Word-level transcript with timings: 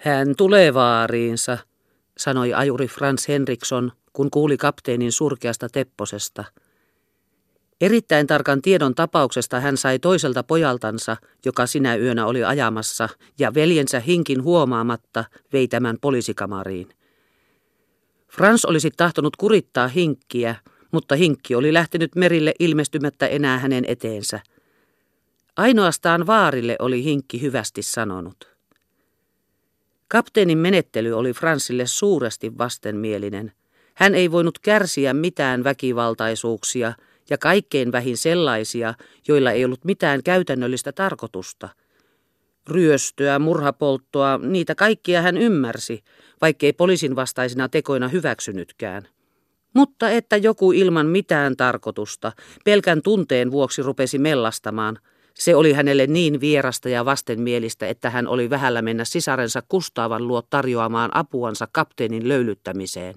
Hän 0.00 0.34
tulee 0.36 0.74
vaariinsa, 0.74 1.58
sanoi 2.18 2.54
ajuri 2.54 2.88
Frans 2.88 3.28
Henriksson, 3.28 3.92
kun 4.12 4.30
kuuli 4.30 4.56
kapteenin 4.56 5.12
surkeasta 5.12 5.68
tepposesta. 5.68 6.44
Erittäin 7.80 8.26
tarkan 8.26 8.62
tiedon 8.62 8.94
tapauksesta 8.94 9.60
hän 9.60 9.76
sai 9.76 9.98
toiselta 9.98 10.42
pojaltansa, 10.42 11.16
joka 11.44 11.66
sinä 11.66 11.96
yönä 11.96 12.26
oli 12.26 12.44
ajamassa, 12.44 13.08
ja 13.38 13.54
veljensä 13.54 14.00
hinkin 14.00 14.42
huomaamatta 14.42 15.24
vei 15.52 15.68
tämän 15.68 15.96
poliisikamariin. 16.00 16.88
Frans 18.28 18.64
olisi 18.64 18.90
tahtonut 18.96 19.36
kurittaa 19.36 19.88
hinkkiä, 19.88 20.54
mutta 20.92 21.16
hinkki 21.16 21.54
oli 21.54 21.72
lähtenyt 21.72 22.14
merille 22.14 22.54
ilmestymättä 22.58 23.26
enää 23.26 23.58
hänen 23.58 23.84
eteensä. 23.88 24.40
Ainoastaan 25.56 26.26
vaarille 26.26 26.76
oli 26.78 27.04
hinkki 27.04 27.40
hyvästi 27.40 27.82
sanonut. 27.82 28.59
Kapteenin 30.12 30.58
menettely 30.58 31.12
oli 31.12 31.32
Fransille 31.32 31.86
suuresti 31.86 32.58
vastenmielinen. 32.58 33.52
Hän 33.94 34.14
ei 34.14 34.30
voinut 34.30 34.58
kärsiä 34.58 35.14
mitään 35.14 35.64
väkivaltaisuuksia 35.64 36.92
ja 37.30 37.38
kaikkein 37.38 37.92
vähin 37.92 38.16
sellaisia, 38.16 38.94
joilla 39.28 39.50
ei 39.50 39.64
ollut 39.64 39.84
mitään 39.84 40.22
käytännöllistä 40.22 40.92
tarkoitusta. 40.92 41.68
Ryöstöä, 42.68 43.38
murhapolttoa, 43.38 44.40
niitä 44.42 44.74
kaikkia 44.74 45.22
hän 45.22 45.36
ymmärsi, 45.36 46.04
vaikkei 46.40 46.72
poliisin 46.72 47.16
vastaisina 47.16 47.68
tekoina 47.68 48.08
hyväksynytkään. 48.08 49.08
Mutta 49.74 50.10
että 50.10 50.36
joku 50.36 50.72
ilman 50.72 51.06
mitään 51.06 51.56
tarkoitusta, 51.56 52.32
pelkän 52.64 53.02
tunteen 53.02 53.50
vuoksi 53.50 53.82
rupesi 53.82 54.18
mellastamaan– 54.18 54.98
se 55.34 55.54
oli 55.54 55.72
hänelle 55.72 56.06
niin 56.06 56.40
vierasta 56.40 56.88
ja 56.88 57.04
vastenmielistä, 57.04 57.86
että 57.86 58.10
hän 58.10 58.28
oli 58.28 58.50
vähällä 58.50 58.82
mennä 58.82 59.04
sisarensa 59.04 59.62
Kustaavan 59.68 60.28
luo 60.28 60.42
tarjoamaan 60.42 61.16
apuansa 61.16 61.68
kapteenin 61.72 62.28
löylyttämiseen. 62.28 63.14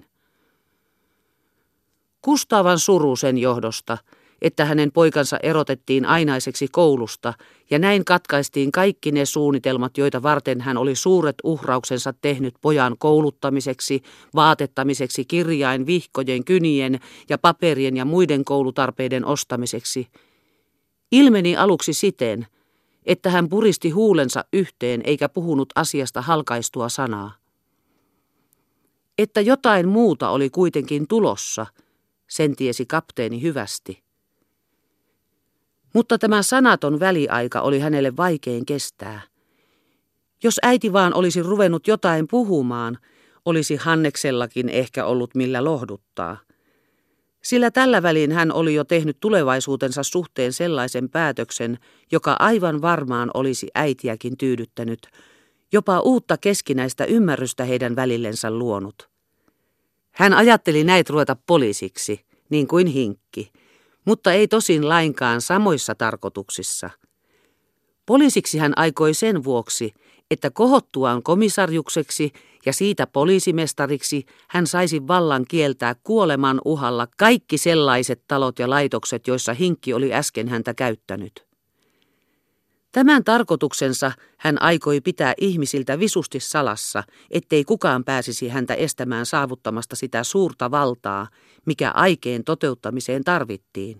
Kustaavan 2.22 2.78
suru 2.78 3.16
sen 3.16 3.38
johdosta, 3.38 3.98
että 4.42 4.64
hänen 4.64 4.92
poikansa 4.92 5.38
erotettiin 5.42 6.06
ainaiseksi 6.06 6.68
koulusta 6.72 7.34
ja 7.70 7.78
näin 7.78 8.04
katkaistiin 8.04 8.72
kaikki 8.72 9.12
ne 9.12 9.24
suunnitelmat, 9.24 9.98
joita 9.98 10.22
varten 10.22 10.60
hän 10.60 10.76
oli 10.76 10.94
suuret 10.94 11.36
uhrauksensa 11.44 12.14
tehnyt 12.20 12.54
pojan 12.60 12.96
kouluttamiseksi, 12.98 14.02
vaatettamiseksi, 14.34 15.24
kirjain, 15.24 15.86
vihkojen, 15.86 16.44
kynien 16.44 17.00
ja 17.28 17.38
paperien 17.38 17.96
ja 17.96 18.04
muiden 18.04 18.44
koulutarpeiden 18.44 19.24
ostamiseksi– 19.24 20.06
Ilmeni 21.14 21.56
aluksi 21.56 21.92
siten, 21.92 22.46
että 23.06 23.30
hän 23.30 23.48
puristi 23.48 23.90
huulensa 23.90 24.44
yhteen 24.52 25.00
eikä 25.04 25.28
puhunut 25.28 25.68
asiasta 25.74 26.22
halkaistua 26.22 26.88
sanaa. 26.88 27.34
Että 29.18 29.40
jotain 29.40 29.88
muuta 29.88 30.28
oli 30.28 30.50
kuitenkin 30.50 31.08
tulossa, 31.08 31.66
sen 32.26 32.56
tiesi 32.56 32.86
kapteeni 32.86 33.42
hyvästi. 33.42 34.02
Mutta 35.94 36.18
tämä 36.18 36.42
sanaton 36.42 37.00
väliaika 37.00 37.60
oli 37.60 37.78
hänelle 37.80 38.16
vaikein 38.16 38.66
kestää. 38.66 39.20
Jos 40.42 40.60
äiti 40.62 40.92
vaan 40.92 41.14
olisi 41.14 41.42
ruvennut 41.42 41.86
jotain 41.86 42.28
puhumaan, 42.30 42.98
olisi 43.44 43.76
Hanneksellakin 43.76 44.68
ehkä 44.68 45.04
ollut 45.04 45.34
millä 45.34 45.64
lohduttaa– 45.64 46.36
sillä 47.44 47.70
tällä 47.70 48.02
välin 48.02 48.32
hän 48.32 48.52
oli 48.52 48.74
jo 48.74 48.84
tehnyt 48.84 49.16
tulevaisuutensa 49.20 50.02
suhteen 50.02 50.52
sellaisen 50.52 51.08
päätöksen, 51.08 51.78
joka 52.12 52.36
aivan 52.38 52.82
varmaan 52.82 53.30
olisi 53.34 53.68
äitiäkin 53.74 54.36
tyydyttänyt, 54.36 55.08
jopa 55.72 56.00
uutta 56.00 56.36
keskinäistä 56.36 57.04
ymmärrystä 57.04 57.64
heidän 57.64 57.96
välillensä 57.96 58.50
luonut. 58.50 59.08
Hän 60.10 60.32
ajatteli 60.32 60.84
näitä 60.84 61.12
ruveta 61.12 61.36
poliisiksi, 61.46 62.24
niin 62.50 62.68
kuin 62.68 62.86
hinkki, 62.86 63.52
mutta 64.04 64.32
ei 64.32 64.48
tosin 64.48 64.88
lainkaan 64.88 65.40
samoissa 65.40 65.94
tarkoituksissa. 65.94 66.90
Poliisiksi 68.06 68.58
hän 68.58 68.72
aikoi 68.76 69.14
sen 69.14 69.44
vuoksi, 69.44 69.94
että 70.30 70.50
kohottuaan 70.50 71.22
komisarjukseksi 71.22 72.32
ja 72.66 72.72
siitä 72.72 73.06
poliisimestariksi 73.06 74.26
hän 74.48 74.66
saisi 74.66 75.06
vallan 75.06 75.44
kieltää 75.48 75.94
kuoleman 76.02 76.60
uhalla 76.64 77.08
kaikki 77.16 77.58
sellaiset 77.58 78.22
talot 78.28 78.58
ja 78.58 78.70
laitokset, 78.70 79.26
joissa 79.26 79.54
hinkki 79.54 79.94
oli 79.94 80.14
äsken 80.14 80.48
häntä 80.48 80.74
käyttänyt. 80.74 81.46
Tämän 82.92 83.24
tarkoituksensa 83.24 84.12
hän 84.38 84.62
aikoi 84.62 85.00
pitää 85.00 85.34
ihmisiltä 85.40 85.98
visusti 85.98 86.40
salassa, 86.40 87.02
ettei 87.30 87.64
kukaan 87.64 88.04
pääsisi 88.04 88.48
häntä 88.48 88.74
estämään 88.74 89.26
saavuttamasta 89.26 89.96
sitä 89.96 90.24
suurta 90.24 90.70
valtaa, 90.70 91.28
mikä 91.66 91.90
aikeen 91.90 92.44
toteuttamiseen 92.44 93.24
tarvittiin. 93.24 93.98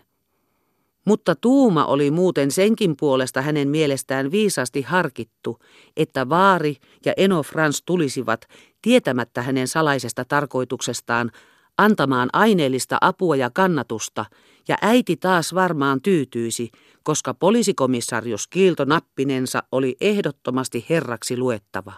Mutta 1.04 1.34
tuuma 1.34 1.84
oli 1.84 2.10
muuten 2.10 2.50
senkin 2.50 2.97
puolesta 2.97 3.42
hänen 3.42 3.69
mielestään 3.69 4.31
viisasti 4.31 4.82
harkittu, 4.82 5.59
että 5.97 6.28
Vaari 6.28 6.76
ja 7.04 7.12
Eno 7.16 7.42
Frans 7.42 7.82
tulisivat, 7.87 8.48
tietämättä 8.82 9.42
hänen 9.42 9.69
salaisesta 9.69 10.25
tarkoituksestaan, 10.25 11.31
antamaan 11.78 12.28
aineellista 12.32 12.98
apua 13.00 13.37
ja 13.37 13.50
kannatusta, 13.50 14.25
ja 14.69 14.76
äiti 14.82 15.16
taas 15.16 15.54
varmaan 15.54 16.03
tyytyisi, 16.03 16.70
koska 17.03 17.34
poliisikomissarius 17.34 18.47
Kiilto 18.47 18.84
Nappinensa 18.84 19.62
oli 19.72 19.97
ehdottomasti 20.00 20.86
herraksi 20.91 21.36
luettava. 21.36 21.92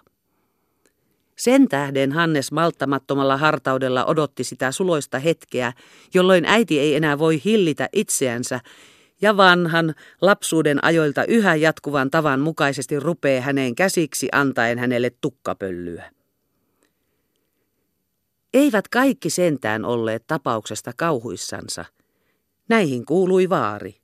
Sen 1.37 1.69
tähden 1.69 2.13
Hannes 2.13 2.53
malttamattomalla 2.53 3.37
hartaudella 3.37 4.05
odotti 4.05 4.45
sitä 4.45 4.73
suloista 4.73 5.19
hetkeä, 5.19 5.73
jolloin 6.15 6.45
äiti 6.45 6.79
ei 6.81 6.95
enää 6.95 7.19
voi 7.19 7.41
hillitä 7.45 7.89
itseänsä, 7.93 8.61
ja 9.23 9.37
vanhan 9.37 9.95
lapsuuden 10.21 10.85
ajoilta 10.85 11.25
yhä 11.25 11.55
jatkuvan 11.55 12.11
tavan 12.11 12.41
mukaisesti 12.41 13.01
rupee 13.01 13.41
häneen 13.41 13.75
käsiksi 13.75 14.29
antaen 14.33 14.79
hänelle 14.79 15.11
tukkapöllyä. 15.21 16.11
Eivät 18.55 18.89
kaikki 18.89 19.31
sentään 19.31 19.85
olleet 19.85 20.27
tapauksesta 20.27 20.93
kauhuissansa. 20.97 21.85
Näihin 22.69 23.07
kuului 23.07 23.49
vaari. 23.49 23.97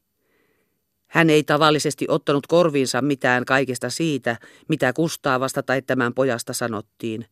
Hän 1.06 1.30
ei 1.30 1.42
tavallisesti 1.42 2.06
ottanut 2.08 2.46
korviinsa 2.46 3.02
mitään 3.02 3.44
kaikesta 3.44 3.90
siitä, 3.90 4.36
mitä 4.68 4.92
Kustaavasta 4.92 5.62
tai 5.62 5.82
tämän 5.82 6.14
pojasta 6.14 6.52
sanottiin. 6.52 7.26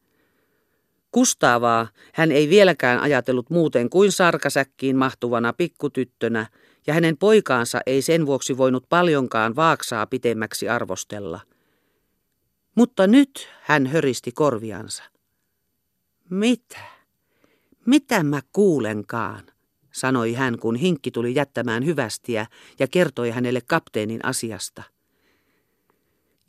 Kustaavaa 1.13 1.89
hän 2.15 2.33
ei 2.33 2.49
vieläkään 2.49 3.01
ajatellut 3.01 3.51
muuten 3.51 3.91
kuin 3.91 4.13
sarkasäkkiin 4.13 4.97
mahtuvana 4.97 5.53
pikkutyttönä, 5.53 6.47
ja 6.87 6.95
hänen 6.95 7.17
poikaansa 7.17 7.81
ei 7.87 8.03
sen 8.03 8.27
vuoksi 8.27 8.57
voinut 8.57 8.85
paljonkaan 8.89 9.57
vaaksaa 9.57 10.07
pitemmäksi 10.07 10.69
arvostella. 10.69 11.41
Mutta 12.75 13.07
nyt 13.07 13.49
hän 13.61 13.87
höristi 13.87 14.33
korviansa. 14.33 15.03
Mitä? 16.31 16.79
Mitä 17.87 18.23
mä 18.23 18.41
kuulenkaan? 18.53 19.43
sanoi 19.93 20.33
hän, 20.33 20.59
kun 20.59 20.77
hinkki 20.77 21.11
tuli 21.11 21.35
jättämään 21.35 21.85
hyvästiä 21.85 22.47
ja 22.79 22.89
kertoi 22.89 23.31
hänelle 23.31 23.61
kapteenin 23.61 24.25
asiasta. 24.25 24.83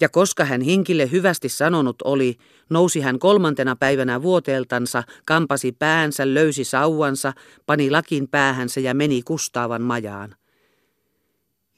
Ja 0.01 0.09
koska 0.09 0.45
hän 0.45 0.61
hinkille 0.61 1.11
hyvästi 1.11 1.49
sanonut 1.49 2.01
oli, 2.01 2.37
nousi 2.69 3.01
hän 3.01 3.19
kolmantena 3.19 3.75
päivänä 3.75 4.21
vuoteeltansa, 4.21 5.03
kampasi 5.25 5.71
päänsä, 5.71 6.33
löysi 6.33 6.63
sauvansa, 6.63 7.33
pani 7.65 7.91
lakin 7.91 8.27
päähänsä 8.27 8.79
ja 8.79 8.93
meni 8.93 9.21
Kustaavan 9.21 9.81
majaan. 9.81 10.35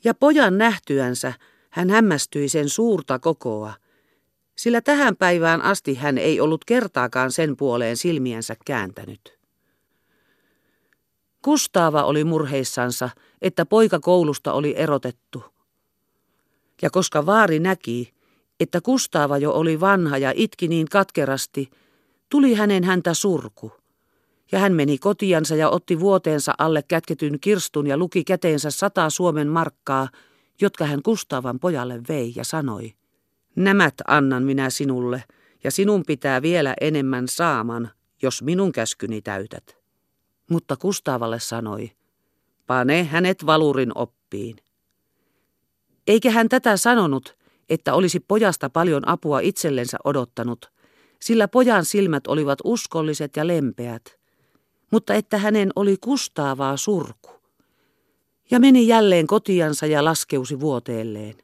Ja 0.04 0.14
pojan 0.14 0.58
nähtyänsä 0.58 1.34
hän 1.70 1.90
hämmästyi 1.90 2.50
sen 2.50 2.70
suurta 2.70 3.20
kokoa, 3.20 3.74
sillä 4.58 4.82
tähän 4.82 5.16
päivään 5.16 5.62
asti 5.62 5.96
hän 5.96 6.18
ei 6.18 6.40
ollut 6.40 6.66
kertaakaan 6.66 7.32
sen 7.32 7.58
puoleen 7.58 7.98
silmiänsä 7.98 8.56
kääntänyt. 8.66 9.40
Kustaava 11.42 12.04
oli 12.04 12.24
murheissansa, 12.24 13.10
että 13.42 13.66
poika 13.66 14.00
koulusta 14.00 14.54
oli 14.54 14.74
erotettu– 14.78 15.44
ja 16.84 16.90
koska 16.90 17.26
vaari 17.26 17.60
näki, 17.60 18.14
että 18.60 18.82
Kustaava 18.82 19.38
jo 19.38 19.52
oli 19.52 19.80
vanha 19.80 20.18
ja 20.18 20.34
itki 20.36 20.68
niin 20.68 20.90
katkerasti, 20.90 21.70
tuli 22.30 22.54
hänen 22.54 22.84
häntä 22.84 23.14
surku. 23.14 23.72
Ja 24.52 24.60
hän 24.60 24.74
meni 24.74 24.98
kotiansa 24.98 25.56
ja 25.56 25.70
otti 25.70 26.00
vuoteensa 26.00 26.54
alle 26.58 26.84
kätketyn 26.88 27.40
kirstun 27.40 27.88
ja 27.88 27.98
luki 27.98 28.24
käteensä 28.24 28.72
sata 28.72 29.10
Suomen 29.10 29.48
markkaa, 29.48 30.10
jotka 30.62 30.86
hän 30.86 31.04
Kustaavan 31.04 31.60
pojalle 31.60 32.02
vei 32.10 32.34
ja 32.36 32.44
sanoi, 32.44 32.94
Nämät 33.56 33.94
annan 34.08 34.44
minä 34.44 34.70
sinulle, 34.70 35.24
ja 35.64 35.72
sinun 35.72 36.04
pitää 36.08 36.42
vielä 36.42 36.74
enemmän 36.82 37.28
saaman, 37.28 37.90
jos 38.22 38.42
minun 38.42 38.72
käskyni 38.72 39.22
täytät. 39.22 39.78
Mutta 40.50 40.78
Kustaavalle 40.78 41.40
sanoi, 41.40 41.92
pane 42.68 43.04
hänet 43.04 43.46
valurin 43.46 43.92
oppiin. 43.96 44.63
Eikä 46.08 46.32
hän 46.32 46.50
tätä 46.50 46.78
sanonut, 46.78 47.38
että 47.70 47.94
olisi 47.94 48.20
pojasta 48.20 48.70
paljon 48.70 49.08
apua 49.08 49.40
itsellensä 49.40 49.98
odottanut, 50.04 50.72
sillä 51.22 51.48
pojan 51.48 51.86
silmät 51.86 52.28
olivat 52.28 52.60
uskolliset 52.64 53.36
ja 53.36 53.48
lempeät, 53.48 54.20
mutta 54.92 55.14
että 55.14 55.38
hänen 55.38 55.72
oli 55.76 55.98
kustaavaa 56.02 56.78
surku. 56.78 57.30
Ja 58.52 58.60
meni 58.60 58.88
jälleen 58.88 59.28
kotiansa 59.28 59.86
ja 59.86 60.06
laskeusi 60.06 60.60
vuoteelleen. 60.60 61.36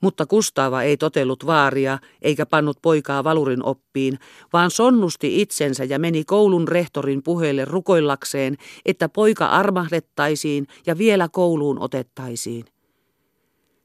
Mutta 0.00 0.26
Kustaava 0.26 0.82
ei 0.82 0.96
totellut 0.96 1.46
vaaria 1.46 1.98
eikä 2.22 2.46
pannut 2.46 2.78
poikaa 2.82 3.24
valurin 3.24 3.64
oppiin, 3.64 4.18
vaan 4.52 4.70
sonnusti 4.70 5.40
itsensä 5.40 5.84
ja 5.84 5.98
meni 5.98 6.24
koulun 6.24 6.68
rehtorin 6.68 7.22
puheelle 7.22 7.64
rukoillakseen, 7.64 8.56
että 8.86 9.08
poika 9.08 9.46
armahdettaisiin 9.46 10.66
ja 10.86 10.98
vielä 10.98 11.28
kouluun 11.28 11.78
otettaisiin. 11.78 12.64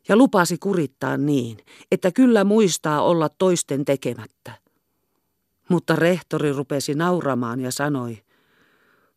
Ja 0.10 0.16
lupasi 0.16 0.58
kurittaa 0.58 1.18
niin, 1.18 1.58
että 1.92 2.12
kyllä 2.12 2.44
muistaa 2.44 3.02
olla 3.02 3.30
toisten 3.30 3.86
tekemättä. 3.86 4.52
Mutta 5.70 5.96
rehtori 5.96 6.54
rupesi 6.54 6.94
nauramaan 6.94 7.60
ja 7.60 7.72
sanoi, 7.72 8.18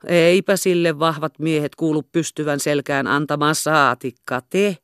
eipä 0.06 0.56
sille 0.56 0.98
vahvat 0.98 1.38
miehet 1.38 1.74
kuulu 1.74 2.02
pystyvän 2.02 2.60
selkään 2.60 3.06
antamaan 3.06 3.54
saatikka, 3.54 4.42
te 4.50 4.76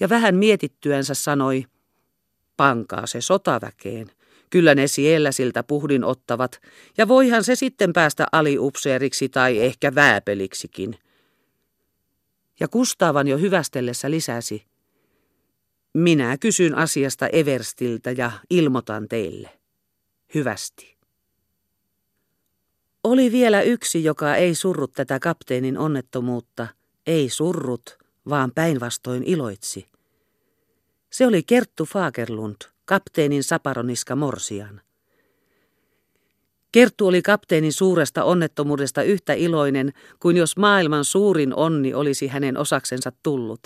ja 0.00 0.08
vähän 0.08 0.34
mietittyänsä 0.34 1.14
sanoi, 1.14 1.64
pankaa 2.56 3.06
se 3.06 3.20
sotaväkeen. 3.20 4.10
Kyllä 4.50 4.74
ne 4.74 4.86
siellä 4.86 5.32
siltä 5.32 5.62
puhdin 5.62 6.04
ottavat, 6.04 6.60
ja 6.98 7.08
voihan 7.08 7.44
se 7.44 7.54
sitten 7.54 7.92
päästä 7.92 8.26
aliupseeriksi 8.32 9.28
tai 9.28 9.58
ehkä 9.58 9.94
vääpeliksikin. 9.94 10.98
Ja 12.60 12.68
Kustavan 12.68 13.28
jo 13.28 13.38
hyvästellessä 13.38 14.10
lisäsi, 14.10 14.66
minä 15.94 16.38
kysyn 16.38 16.74
asiasta 16.74 17.26
Everstiltä 17.26 18.10
ja 18.10 18.32
ilmoitan 18.50 19.08
teille. 19.08 19.50
Hyvästi. 20.34 20.96
Oli 23.04 23.32
vielä 23.32 23.62
yksi, 23.62 24.04
joka 24.04 24.36
ei 24.36 24.54
surrut 24.54 24.92
tätä 24.92 25.18
kapteenin 25.18 25.78
onnettomuutta, 25.78 26.66
ei 27.06 27.28
surrut, 27.28 27.98
vaan 28.28 28.52
päinvastoin 28.54 29.22
iloitsi. 29.24 29.88
Se 31.12 31.26
oli 31.26 31.42
Kerttu 31.42 31.84
Fagerlund, 31.84 32.56
kapteenin 32.84 33.44
saparoniska 33.44 34.16
Morsian. 34.16 34.80
Kerttu 36.74 37.06
oli 37.06 37.22
kapteenin 37.22 37.72
suuresta 37.72 38.24
onnettomuudesta 38.24 39.02
yhtä 39.02 39.32
iloinen 39.32 39.92
kuin 40.20 40.36
jos 40.36 40.56
maailman 40.56 41.04
suurin 41.04 41.54
onni 41.54 41.94
olisi 41.94 42.26
hänen 42.26 42.58
osaksensa 42.58 43.12
tullut. 43.22 43.60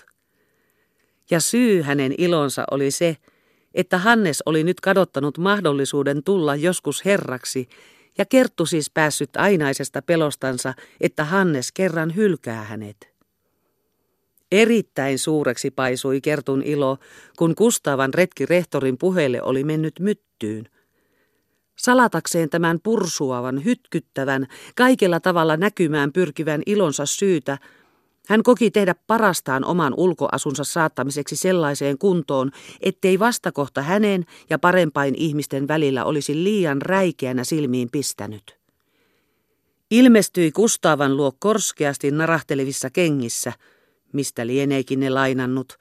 Ja 1.31 1.41
syy 1.41 1.83
hänen 1.83 2.15
ilonsa 2.19 2.65
oli 2.71 2.91
se, 2.91 3.17
että 3.75 3.99
Hannes 3.99 4.43
oli 4.47 4.65
nyt 4.65 4.81
kadottanut 4.81 5.39
mahdollisuuden 5.39 6.25
tulla 6.25 6.57
joskus 6.57 7.05
herraksi, 7.05 7.69
ja 8.19 8.25
Kerttu 8.25 8.67
siis 8.67 8.91
päässyt 8.91 9.37
ainaisesta 9.37 10.03
pelostansa, 10.03 10.75
että 11.01 11.25
Hannes 11.25 11.73
kerran 11.73 12.17
hylkää 12.17 12.63
hänet. 12.65 13.13
Erittäin 14.53 15.19
suureksi 15.19 15.71
paisui 15.71 16.21
Kertun 16.21 16.63
ilo, 16.63 16.99
kun 17.39 17.55
Kustavan 17.55 18.15
retki 18.15 18.47
rehtorin 18.47 18.99
puheelle 18.99 19.43
oli 19.43 19.65
mennyt 19.65 20.01
myttyyn. 20.01 20.69
Salatakseen 21.79 22.51
tämän 22.51 22.79
pursuavan, 22.83 23.65
hytkyttävän, 23.65 24.47
kaikella 24.77 25.21
tavalla 25.21 25.57
näkymään 25.57 26.13
pyrkivän 26.13 26.63
ilonsa 26.67 27.07
syytä, 27.07 27.59
hän 28.29 28.43
koki 28.43 28.71
tehdä 28.71 28.95
parastaan 29.07 29.65
oman 29.65 29.95
ulkoasunsa 29.97 30.65
saattamiseksi 30.65 31.37
sellaiseen 31.37 31.99
kuntoon, 31.99 32.51
ettei 32.81 33.19
vastakohta 33.19 33.83
hänen 33.83 34.25
ja 34.51 34.59
parempain 34.59 35.15
ihmisten 35.15 35.69
välillä 35.69 36.05
olisi 36.05 36.45
liian 36.45 36.83
räikeänä 36.83 37.45
silmiin 37.45 37.89
pistänyt. 37.93 38.59
Ilmestyi 39.91 40.53
Kustavan 40.53 41.17
luo 41.17 41.33
korskeasti 41.39 42.11
narahtelevissa 42.11 42.91
kengissä– 42.91 43.53
mistä 44.13 44.47
lieneekin 44.47 45.01
ne 45.01 45.11
lainannut, 45.11 45.79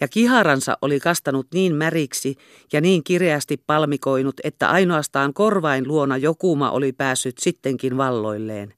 ja 0.00 0.08
kiharansa 0.08 0.78
oli 0.82 1.00
kastanut 1.00 1.46
niin 1.54 1.74
märiksi 1.74 2.36
ja 2.72 2.80
niin 2.80 3.04
kireästi 3.04 3.56
palmikoinut, 3.66 4.34
että 4.44 4.70
ainoastaan 4.70 5.34
korvain 5.34 5.88
luona 5.88 6.16
jokuma 6.16 6.70
oli 6.70 6.92
päässyt 6.92 7.38
sittenkin 7.38 7.96
valloilleen. 7.96 8.74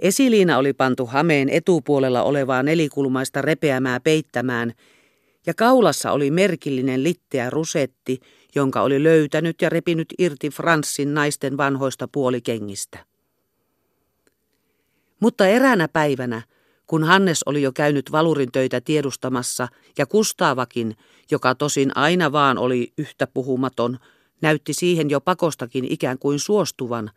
Esiliina 0.00 0.58
oli 0.58 0.72
pantu 0.72 1.06
hameen 1.06 1.48
etupuolella 1.48 2.22
olevaa 2.22 2.62
nelikulmaista 2.62 3.42
repeämää 3.42 4.00
peittämään, 4.00 4.72
ja 5.46 5.54
kaulassa 5.54 6.12
oli 6.12 6.30
merkillinen 6.30 7.02
litteä 7.02 7.50
rusetti, 7.50 8.20
jonka 8.54 8.82
oli 8.82 9.02
löytänyt 9.02 9.62
ja 9.62 9.68
repinyt 9.68 10.14
irti 10.18 10.50
Franssin 10.50 11.14
naisten 11.14 11.56
vanhoista 11.56 12.08
puolikengistä. 12.08 12.98
Mutta 15.20 15.46
eräänä 15.46 15.88
päivänä, 15.88 16.42
kun 16.88 17.04
Hannes 17.04 17.42
oli 17.46 17.62
jo 17.62 17.72
käynyt 17.72 18.12
valurin 18.12 18.52
töitä 18.52 18.80
tiedustamassa 18.80 19.68
ja 19.98 20.06
Kustaavakin, 20.06 20.96
joka 21.30 21.54
tosin 21.54 21.96
aina 21.96 22.32
vaan 22.32 22.58
oli 22.58 22.92
yhtä 22.98 23.26
puhumaton, 23.26 23.98
näytti 24.40 24.72
siihen 24.72 25.10
jo 25.10 25.20
pakostakin 25.20 25.84
ikään 25.92 26.18
kuin 26.18 26.38
suostuvan, 26.38 27.10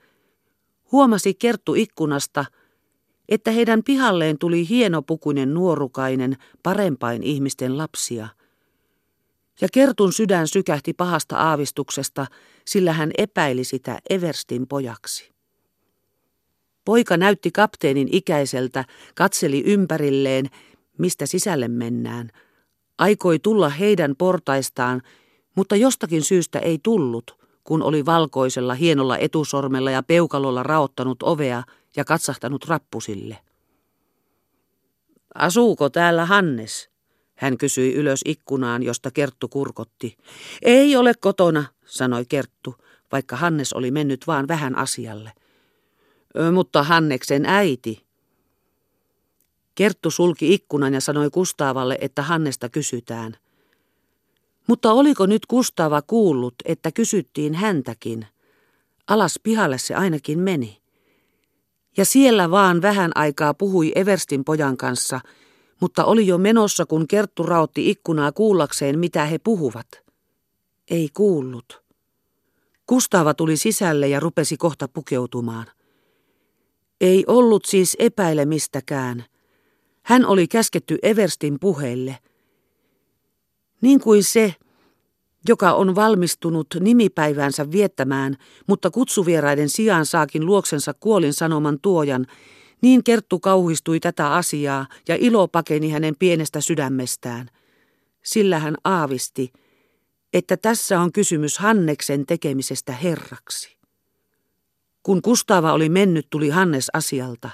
huomasi 0.91 1.33
Kerttu 1.33 1.75
ikkunasta, 1.75 2.45
että 3.29 3.51
heidän 3.51 3.83
pihalleen 3.83 4.37
tuli 4.37 4.69
hienopukuinen 4.69 5.53
nuorukainen 5.53 6.37
parempain 6.63 7.23
ihmisten 7.23 7.77
lapsia. 7.77 8.27
Ja 9.61 9.67
Kertun 9.73 10.13
sydän 10.13 10.47
sykähti 10.47 10.93
pahasta 10.93 11.37
aavistuksesta, 11.37 12.25
sillä 12.67 12.93
hän 12.93 13.11
epäili 13.17 13.63
sitä 13.63 13.99
Everstin 14.09 14.67
pojaksi. 14.67 15.31
Poika 16.85 17.17
näytti 17.17 17.51
kapteenin 17.51 18.09
ikäiseltä, 18.11 18.85
katseli 19.15 19.63
ympärilleen, 19.65 20.49
mistä 20.97 21.25
sisälle 21.25 21.67
mennään. 21.67 22.29
Aikoi 22.97 23.39
tulla 23.39 23.69
heidän 23.69 24.15
portaistaan, 24.17 25.01
mutta 25.55 25.75
jostakin 25.75 26.23
syystä 26.23 26.59
ei 26.59 26.79
tullut, 26.83 27.37
kun 27.63 27.83
oli 27.83 28.05
valkoisella 28.05 28.73
hienolla 28.73 29.17
etusormella 29.17 29.91
ja 29.91 30.03
peukalolla 30.03 30.63
raottanut 30.63 31.23
ovea 31.23 31.63
ja 31.95 32.05
katsahtanut 32.05 32.65
rappusille. 32.65 33.37
Asuuko 35.35 35.89
täällä 35.89 36.25
Hannes? 36.25 36.89
Hän 37.35 37.57
kysyi 37.57 37.93
ylös 37.93 38.21
ikkunaan, 38.25 38.83
josta 38.83 39.11
Kerttu 39.11 39.47
kurkotti. 39.47 40.17
Ei 40.61 40.95
ole 40.95 41.13
kotona, 41.19 41.65
sanoi 41.85 42.25
Kerttu, 42.25 42.75
vaikka 43.11 43.35
Hannes 43.35 43.73
oli 43.73 43.91
mennyt 43.91 44.27
vaan 44.27 44.47
vähän 44.47 44.75
asialle. 44.75 45.31
Mutta 46.53 46.83
Hanneksen 46.83 47.45
äiti. 47.45 48.05
Kerttu 49.75 50.11
sulki 50.11 50.53
ikkunan 50.53 50.93
ja 50.93 51.01
sanoi 51.01 51.29
Kustaavalle, 51.29 51.97
että 52.01 52.21
Hannesta 52.21 52.69
kysytään. 52.69 53.37
Mutta 54.67 54.93
oliko 54.93 55.25
nyt 55.25 55.45
Kustaava 55.45 56.01
kuullut, 56.01 56.55
että 56.65 56.91
kysyttiin 56.91 57.53
häntäkin? 57.53 58.25
Alas 59.07 59.39
pihalle 59.43 59.77
se 59.77 59.95
ainakin 59.95 60.39
meni. 60.39 60.81
Ja 61.97 62.05
siellä 62.05 62.51
vaan 62.51 62.81
vähän 62.81 63.11
aikaa 63.15 63.53
puhui 63.53 63.91
Everstin 63.95 64.43
pojan 64.43 64.77
kanssa, 64.77 65.19
mutta 65.81 66.05
oli 66.05 66.27
jo 66.27 66.37
menossa, 66.37 66.85
kun 66.85 67.07
Kerttu 67.07 67.43
rautti 67.43 67.89
ikkunaa 67.89 68.31
kuullakseen, 68.31 68.99
mitä 68.99 69.25
he 69.25 69.39
puhuvat. 69.39 69.87
Ei 70.89 71.09
kuullut. 71.13 71.81
Kustaava 72.85 73.33
tuli 73.33 73.57
sisälle 73.57 74.07
ja 74.07 74.19
rupesi 74.19 74.57
kohta 74.57 74.87
pukeutumaan. 74.87 75.67
Ei 77.01 77.23
ollut 77.27 77.65
siis 77.65 77.95
epäilemistäkään. 77.99 79.25
Hän 80.03 80.25
oli 80.25 80.47
käsketty 80.47 80.97
Everstin 81.03 81.57
puheille. 81.59 82.17
Niin 83.81 83.99
kuin 83.99 84.23
se, 84.23 84.55
joka 85.47 85.73
on 85.73 85.95
valmistunut 85.95 86.67
nimipäivänsä 86.79 87.71
viettämään, 87.71 88.37
mutta 88.67 88.91
kutsuvieraiden 88.91 89.69
sijaan 89.69 90.05
saakin 90.05 90.45
luoksensa 90.45 90.93
kuolin 90.93 91.33
sanoman 91.33 91.79
tuojan, 91.81 92.25
niin 92.81 93.03
Kerttu 93.03 93.39
kauhistui 93.39 93.99
tätä 93.99 94.33
asiaa 94.33 94.87
ja 95.07 95.15
ilo 95.19 95.47
pakeni 95.47 95.89
hänen 95.89 96.15
pienestä 96.19 96.61
sydämestään. 96.61 97.49
Sillä 98.23 98.59
hän 98.59 98.75
aavisti, 98.83 99.53
että 100.33 100.57
tässä 100.57 100.99
on 100.99 101.11
kysymys 101.11 101.57
Hanneksen 101.57 102.25
tekemisestä 102.25 102.93
herraksi. 102.93 103.80
Kun 105.03 105.21
Kustava 105.21 105.73
oli 105.73 105.89
mennyt, 105.89 106.27
tuli 106.29 106.49
Hannes 106.49 106.87
asialta. 106.93 107.49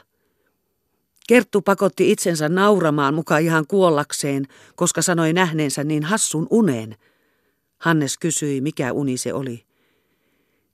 Kerttu 1.27 1.61
pakotti 1.61 2.11
itsensä 2.11 2.49
nauramaan 2.49 3.13
mukaan 3.13 3.41
ihan 3.41 3.67
kuollakseen, 3.67 4.45
koska 4.75 5.01
sanoi 5.01 5.33
nähneensä 5.33 5.83
niin 5.83 6.03
hassun 6.03 6.47
unen. 6.49 6.95
Hannes 7.77 8.17
kysyi, 8.17 8.61
mikä 8.61 8.93
uni 8.93 9.17
se 9.17 9.33
oli. 9.33 9.65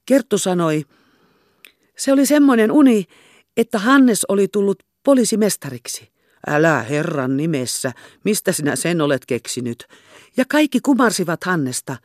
Kerttu 0.05 0.37
sanoi, 0.37 0.83
se 1.97 2.13
oli 2.13 2.25
semmoinen 2.25 2.71
uni, 2.71 3.05
että 3.57 3.79
Hannes 3.79 4.25
oli 4.27 4.47
tullut 4.47 4.83
poliisimestariksi. 5.03 6.11
Älä 6.47 6.81
herran 6.81 7.37
nimessä, 7.37 7.91
mistä 8.23 8.51
sinä 8.51 8.75
sen 8.75 9.01
olet 9.01 9.25
keksinyt? 9.25 9.87
Ja 10.37 10.45
kaikki 10.49 10.79
kumarsivat 10.79 11.43
Hannesta. 11.43 11.97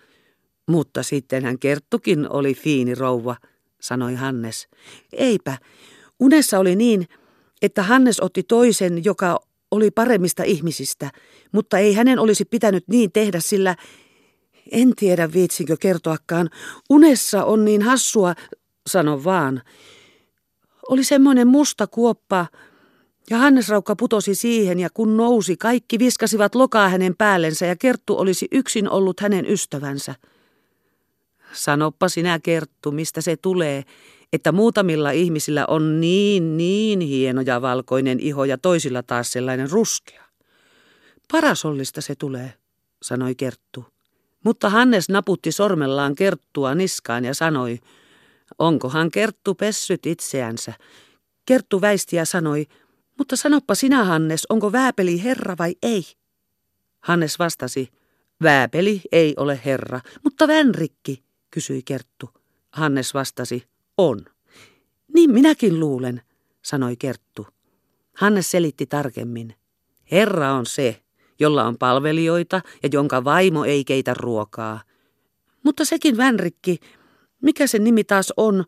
Mutta 0.69 1.03
sitten 1.03 1.45
hän 1.45 1.59
Kerttukin 1.59 2.31
oli 2.31 2.55
fiini 2.55 2.95
rouva, 2.95 3.37
sanoi 3.81 4.15
Hannes. 4.15 4.69
Eipä, 5.13 5.59
unessa 6.21 6.59
oli 6.59 6.77
niin, 6.77 7.09
että 7.63 7.83
Hannes 7.83 8.21
otti 8.21 8.43
toisen, 8.43 9.05
joka 9.05 9.41
oli 9.71 9.91
paremmista 9.91 10.43
ihmisistä, 10.43 11.11
mutta 11.53 11.79
ei 11.79 11.95
hänen 11.95 12.19
olisi 12.19 12.45
pitänyt 12.45 12.85
niin 12.89 13.13
tehdä, 13.13 13.41
sillä 13.41 13.77
en 14.73 14.93
tiedä 14.97 15.33
viitsinkö 15.33 15.77
kertoakaan. 15.81 16.51
Unessa 16.91 17.45
on 17.45 17.65
niin 17.65 17.83
hassua, 17.83 18.35
sano 18.87 19.25
vaan. 19.25 19.63
Oli 20.89 21.05
semmoinen 21.05 21.49
musta 21.49 21.87
kuoppa, 21.87 22.47
ja 23.31 23.39
Hannes 23.39 23.69
Raukka 23.69 23.97
putosi 23.97 24.35
siihen, 24.35 24.81
ja 24.81 24.89
kun 24.95 25.17
nousi, 25.17 25.57
kaikki 25.57 25.99
viskasivat 25.99 26.55
lokaa 26.55 26.89
hänen 26.89 27.17
päällensä, 27.17 27.67
ja 27.67 27.77
Kerttu 27.77 28.19
olisi 28.19 28.49
yksin 28.53 28.91
ollut 28.91 29.21
hänen 29.21 29.47
ystävänsä. 29.47 30.15
Sanoppa 31.53 32.09
sinä, 32.09 32.39
Kerttu, 32.39 32.93
mistä 32.93 33.21
se 33.21 33.37
tulee, 33.37 33.85
että 34.33 34.53
muutamilla 34.53 35.11
ihmisillä 35.11 35.65
on 35.69 36.01
niin, 36.01 36.57
niin 36.57 37.01
hieno 37.01 37.41
ja 37.41 37.63
valkoinen 37.63 38.21
iho 38.21 38.45
ja 38.45 38.59
toisilla 38.59 39.03
taas 39.03 39.33
sellainen 39.33 39.71
ruskea. 39.71 40.25
Parasollista 41.33 42.01
se 42.01 42.15
tulee, 42.15 42.55
sanoi 43.03 43.35
Kerttu. 43.35 43.85
Mutta 44.45 44.71
Hannes 44.71 45.09
naputti 45.09 45.53
sormellaan 45.53 46.15
Kerttua 46.15 46.75
niskaan 46.75 47.25
ja 47.25 47.35
sanoi, 47.35 47.79
onkohan 48.59 49.11
Kerttu 49.11 49.55
pessyt 49.55 50.07
itseänsä. 50.07 50.73
Kerttu 51.47 51.81
väisti 51.81 52.17
ja 52.17 52.25
sanoi, 52.25 52.67
mutta 53.19 53.37
sanoppa 53.37 53.75
sinä 53.75 54.05
Hannes, 54.05 54.47
onko 54.49 54.73
Vääpeli 54.73 55.25
herra 55.25 55.57
vai 55.59 55.75
ei? 55.83 56.05
Hannes 57.01 57.39
vastasi, 57.39 57.89
Vääpeli 58.43 59.01
ei 59.13 59.35
ole 59.37 59.61
herra, 59.65 60.01
mutta 60.25 60.49
Vänrikki, 60.49 61.25
kysyi 61.51 61.83
Kerttu. 61.83 62.31
Hannes 62.71 63.15
vastasi, 63.15 63.69
on. 63.99 64.25
Niin 65.15 65.31
minäkin 65.31 65.81
luulen, 65.81 66.23
sanoi 66.63 66.97
Kerttu. 66.97 67.47
Hannes 68.17 68.51
selitti 68.51 68.87
tarkemmin. 68.87 69.55
Herra 70.11 70.53
on 70.53 70.67
se, 70.67 71.03
jolla 71.41 71.65
on 71.65 71.79
palvelijoita 71.79 72.61
ja 72.83 72.89
jonka 72.93 73.25
vaimo 73.25 73.65
ei 73.65 73.85
keitä 73.85 74.15
ruokaa. 74.15 74.81
Mutta 75.65 75.85
sekin 75.85 76.17
Vänrikki, 76.17 76.77
mikä 77.43 77.67
sen 77.67 77.85
nimi 77.85 78.05
taas 78.05 78.33
on, 78.37 78.65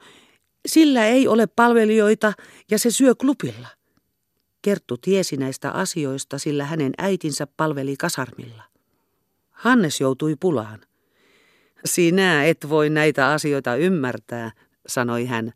sillä 0.69 1.07
ei 1.07 1.29
ole 1.29 1.47
palvelijoita 1.47 2.33
ja 2.71 2.79
se 2.79 2.91
syö 2.91 3.15
klubilla. 3.15 3.69
Kerttu 4.63 4.97
tiesi 4.97 5.37
näistä 5.37 5.71
asioista, 5.71 6.39
sillä 6.39 6.65
hänen 6.65 6.93
äitinsä 6.99 7.47
palveli 7.47 7.97
kasarmilla. 7.97 8.63
Hannes 9.51 10.01
joutui 10.01 10.37
pulaan. 10.41 10.81
Sinä 11.85 12.45
et 12.45 12.69
voi 12.69 12.91
näitä 12.91 13.29
asioita 13.29 13.77
ymmärtää, 13.77 14.51
sanoi 14.87 15.25
hän. 15.25 15.53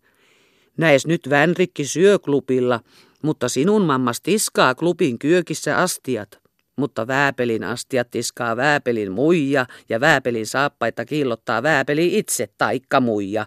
Näes 0.76 1.06
nyt 1.06 1.30
Vänrikki 1.30 1.84
syö 1.84 2.18
klubilla, 2.18 2.80
mutta 3.22 3.48
sinun 3.48 3.82
mammas 3.82 4.20
tiskaa 4.20 4.74
klubin 4.74 5.18
kyökissä 5.18 5.78
astiat. 5.78 6.44
Mutta 6.76 7.06
Vääpelin 7.06 7.64
astiat 7.64 8.10
tiskaa 8.10 8.56
Vääpelin 8.56 9.12
muija 9.12 9.66
ja 9.88 10.00
Vääpelin 10.00 10.46
saappaita 10.46 11.04
kiillottaa 11.04 11.62
Vääpeli 11.62 12.18
itse 12.18 12.48
taikka 12.58 13.00
muija. 13.00 13.46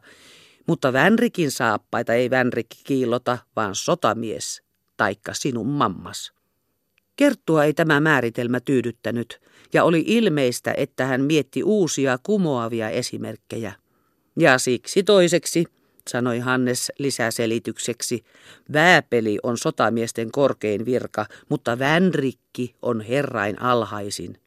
Mutta 0.68 0.94
Vänrikin 0.94 1.52
saappaita 1.52 2.14
ei 2.14 2.30
Vänrikki 2.30 2.82
kiillota, 2.84 3.38
vaan 3.56 3.76
sotamies, 3.76 4.64
taikka 4.98 5.34
sinun 5.34 5.68
mammas. 5.68 6.37
Kerttua 7.18 7.64
ei 7.64 7.74
tämä 7.74 8.00
määritelmä 8.00 8.60
tyydyttänyt, 8.60 9.42
ja 9.74 9.84
oli 9.84 10.04
ilmeistä, 10.08 10.74
että 10.78 11.06
hän 11.06 11.22
mietti 11.22 11.64
uusia 11.64 12.20
kumoavia 12.24 12.90
esimerkkejä. 12.90 13.74
Ja 14.40 14.58
siksi 14.58 15.04
toiseksi, 15.04 15.66
sanoi 16.10 16.40
Hannes 16.40 16.92
lisäselitykseksi, 16.98 18.24
vääpeli 18.74 19.38
on 19.44 19.58
sotamiesten 19.58 20.32
korkein 20.32 20.86
virka, 20.86 21.26
mutta 21.50 21.80
vänrikki 21.80 22.76
on 22.82 23.02
herrain 23.02 23.62
alhaisin. 23.62 24.38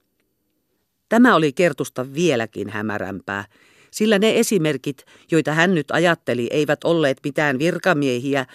Tämä 1.08 1.34
oli 1.34 1.52
kertusta 1.52 2.14
vieläkin 2.14 2.68
hämärämpää, 2.68 3.44
sillä 3.90 4.18
ne 4.18 4.38
esimerkit, 4.38 5.04
joita 5.30 5.52
hän 5.52 5.74
nyt 5.74 5.90
ajatteli, 5.90 6.48
eivät 6.50 6.84
olleet 6.84 7.18
mitään 7.24 7.58
virkamiehiä, 7.58 8.46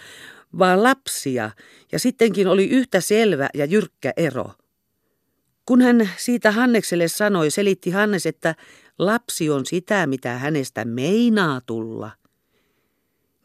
vaan 0.58 0.82
lapsia, 0.82 1.50
ja 1.92 1.98
sittenkin 1.98 2.46
oli 2.48 2.68
yhtä 2.68 3.00
selvä 3.00 3.48
ja 3.54 3.64
jyrkkä 3.64 4.12
ero. 4.16 4.50
Kun 5.66 5.82
hän 5.82 6.10
siitä 6.16 6.52
Hannekselle 6.52 7.08
sanoi, 7.08 7.50
selitti 7.50 7.90
Hannes, 7.90 8.26
että 8.26 8.54
Lapsi 8.98 9.50
on 9.50 9.66
sitä, 9.66 10.06
mitä 10.06 10.38
hänestä 10.38 10.84
meinaa 10.84 11.60
tulla. 11.60 12.10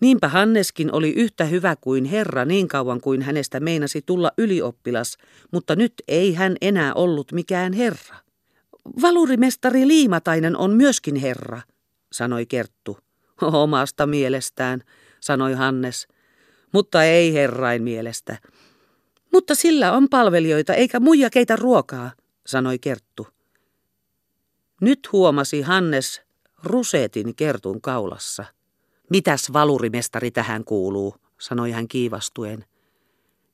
Niinpä 0.02 0.28
Hanneskin 0.28 0.94
oli 0.94 1.14
yhtä 1.14 1.46
hyvä 1.46 1.76
kuin 1.76 2.06
Herra 2.06 2.46
niin 2.46 2.68
kauan 2.68 3.02
kuin 3.02 3.22
hänestä 3.22 3.60
meinasi 3.60 4.02
tulla 4.02 4.32
ylioppilas, 4.38 5.18
mutta 5.52 5.76
nyt 5.76 5.94
ei 6.08 6.34
hän 6.34 6.56
enää 6.62 6.94
ollut 6.94 7.32
mikään 7.32 7.74
Herra. 7.74 8.16
Valurimestari 9.02 9.88
Liimatainen 9.88 10.58
on 10.58 10.72
myöskin 10.72 11.16
Herra, 11.16 11.62
sanoi 12.12 12.46
Kerttu. 12.46 12.98
Omasta 13.42 14.08
mielestään, 14.08 14.84
sanoi 15.20 15.54
Hannes, 15.54 16.08
mutta 16.72 17.04
ei 17.04 17.34
herrain 17.34 17.84
mielestä. 17.84 18.38
Mutta 19.34 19.56
sillä 19.56 19.92
on 19.92 20.10
palvelijoita 20.10 20.74
eikä 20.74 21.00
muija 21.00 21.30
keitä 21.30 21.56
ruokaa, 21.56 22.12
sanoi 22.48 22.80
Kerttu. 22.80 23.28
Nyt 24.82 25.10
huomasi 25.12 25.62
Hannes 25.62 26.22
rusetin 26.64 27.36
kertun 27.36 27.82
kaulassa. 27.82 28.46
Mitäs 29.10 29.54
valurimestari 29.54 30.32
tähän 30.32 30.64
kuuluu, 30.64 31.16
sanoi 31.40 31.72
hän 31.72 31.88
kiivastuen. 31.88 32.66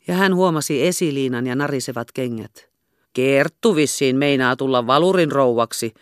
Ja 0.07 0.13
hän 0.13 0.35
huomasi 0.35 0.87
esiliinan 0.87 1.47
ja 1.47 1.55
narisevat 1.55 2.11
kengät. 2.11 2.69
Kerttu 3.13 3.75
vissiin 3.75 4.15
meinaa 4.15 4.55
tulla 4.55 4.87
valurin 4.87 5.31
rouvaksi, 5.31 5.93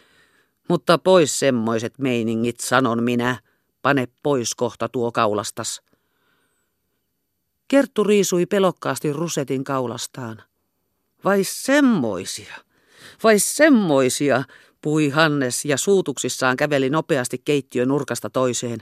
mutta 0.69 0.97
pois 0.97 1.39
semmoiset 1.39 1.99
meiningit, 1.99 2.59
sanon 2.59 3.03
minä. 3.03 3.39
Pane 3.81 4.07
pois 4.23 4.55
kohta 4.55 4.89
tuo 4.89 5.11
kaulastas. 5.11 5.81
Kerttu 7.67 8.03
riisui 8.03 8.45
pelokkaasti 8.45 9.13
rusetin 9.13 9.63
kaulastaan. 9.63 10.41
Vai 11.23 11.43
semmoisia, 11.43 12.55
vai 13.23 13.39
semmoisia, 13.39 14.43
puhui 14.81 15.09
Hannes 15.09 15.65
ja 15.65 15.77
suutuksissaan 15.77 16.57
käveli 16.57 16.89
nopeasti 16.89 17.41
keittiön 17.45 17.87
nurkasta 17.87 18.29
toiseen. 18.29 18.79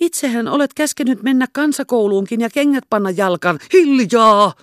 Itsehän 0.00 0.48
olet 0.48 0.74
käskenyt 0.74 1.22
mennä 1.22 1.46
kansakouluunkin 1.52 2.40
ja 2.40 2.50
kengät 2.50 2.84
panna 2.90 3.10
jalkan. 3.10 3.58
Hiljaa, 3.72 4.54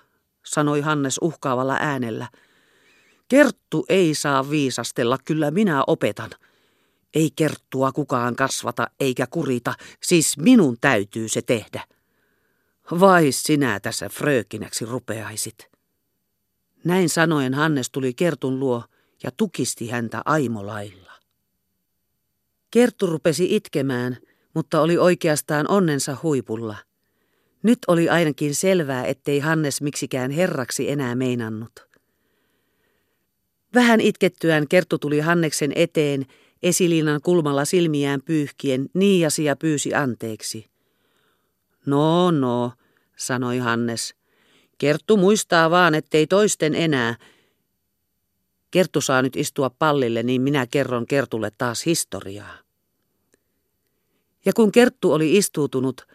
sanoi 0.46 0.82
Hannes 0.82 1.18
uhkaavalla 1.22 1.78
äänellä. 1.80 2.28
Kerttu 3.28 3.86
ei 3.90 4.16
saa 4.16 4.50
viisastella, 4.50 5.18
kyllä 5.26 5.52
minä 5.52 5.84
opetan. 5.88 6.30
Ei 7.14 7.30
kerttua 7.36 7.92
kukaan 7.92 8.36
kasvata 8.36 8.88
eikä 9.00 9.28
kurita, 9.28 9.74
siis 10.02 10.38
minun 10.38 10.78
täytyy 10.82 11.30
se 11.30 11.42
tehdä. 11.42 11.84
Vai 12.92 13.32
sinä 13.32 13.80
tässä 13.80 14.10
fröökinäksi 14.10 14.86
rupeaisit? 14.86 15.56
Näin 16.84 17.10
sanoen 17.10 17.54
Hannes 17.54 17.90
tuli 17.90 18.14
Kertun 18.14 18.60
luo 18.60 18.84
ja 19.24 19.32
tukisti 19.38 19.90
häntä 19.90 20.22
aimolailla. 20.26 21.12
Kerttu 22.72 23.08
rupesi 23.08 23.56
itkemään, 23.56 24.18
mutta 24.54 24.82
oli 24.82 24.98
oikeastaan 24.98 25.70
onnensa 25.70 26.18
huipulla. 26.24 26.76
Nyt 27.64 27.80
oli 27.88 28.10
ainakin 28.10 28.56
selvää, 28.56 29.06
ettei 29.06 29.40
Hannes 29.40 29.82
miksikään 29.82 30.32
herraksi 30.32 30.90
enää 30.90 31.16
meinannut. 31.16 31.88
Vähän 33.74 34.02
itkettyään 34.02 34.68
Kerttu 34.68 34.98
tuli 35.00 35.20
Hanneksen 35.20 35.72
eteen, 35.76 36.26
esiliinan 36.64 37.22
kulmalla 37.22 37.66
silmiään 37.66 38.22
pyyhkien, 38.26 38.90
niiasi 38.94 39.44
ja 39.44 39.56
pyysi 39.56 39.94
anteeksi. 39.94 40.73
No, 41.86 42.32
no, 42.32 42.72
sanoi 43.16 43.58
Hannes. 43.58 44.16
Kerttu 44.78 45.18
muistaa 45.18 45.70
vaan, 45.70 45.96
ettei 45.96 46.28
toisten 46.28 46.76
enää, 46.76 47.16
Kerttu 48.72 49.02
saa 49.02 49.22
nyt 49.22 49.36
istua 49.36 49.70
pallille, 49.70 50.24
niin 50.24 50.42
minä 50.42 50.68
kerron 50.68 51.06
Kertulle 51.06 51.52
taas 51.58 51.86
historiaa. 51.86 52.58
Ja 54.46 54.54
kun 54.54 54.72
Kerttu 54.72 55.14
oli 55.14 55.38
istuutunut, 55.38 56.08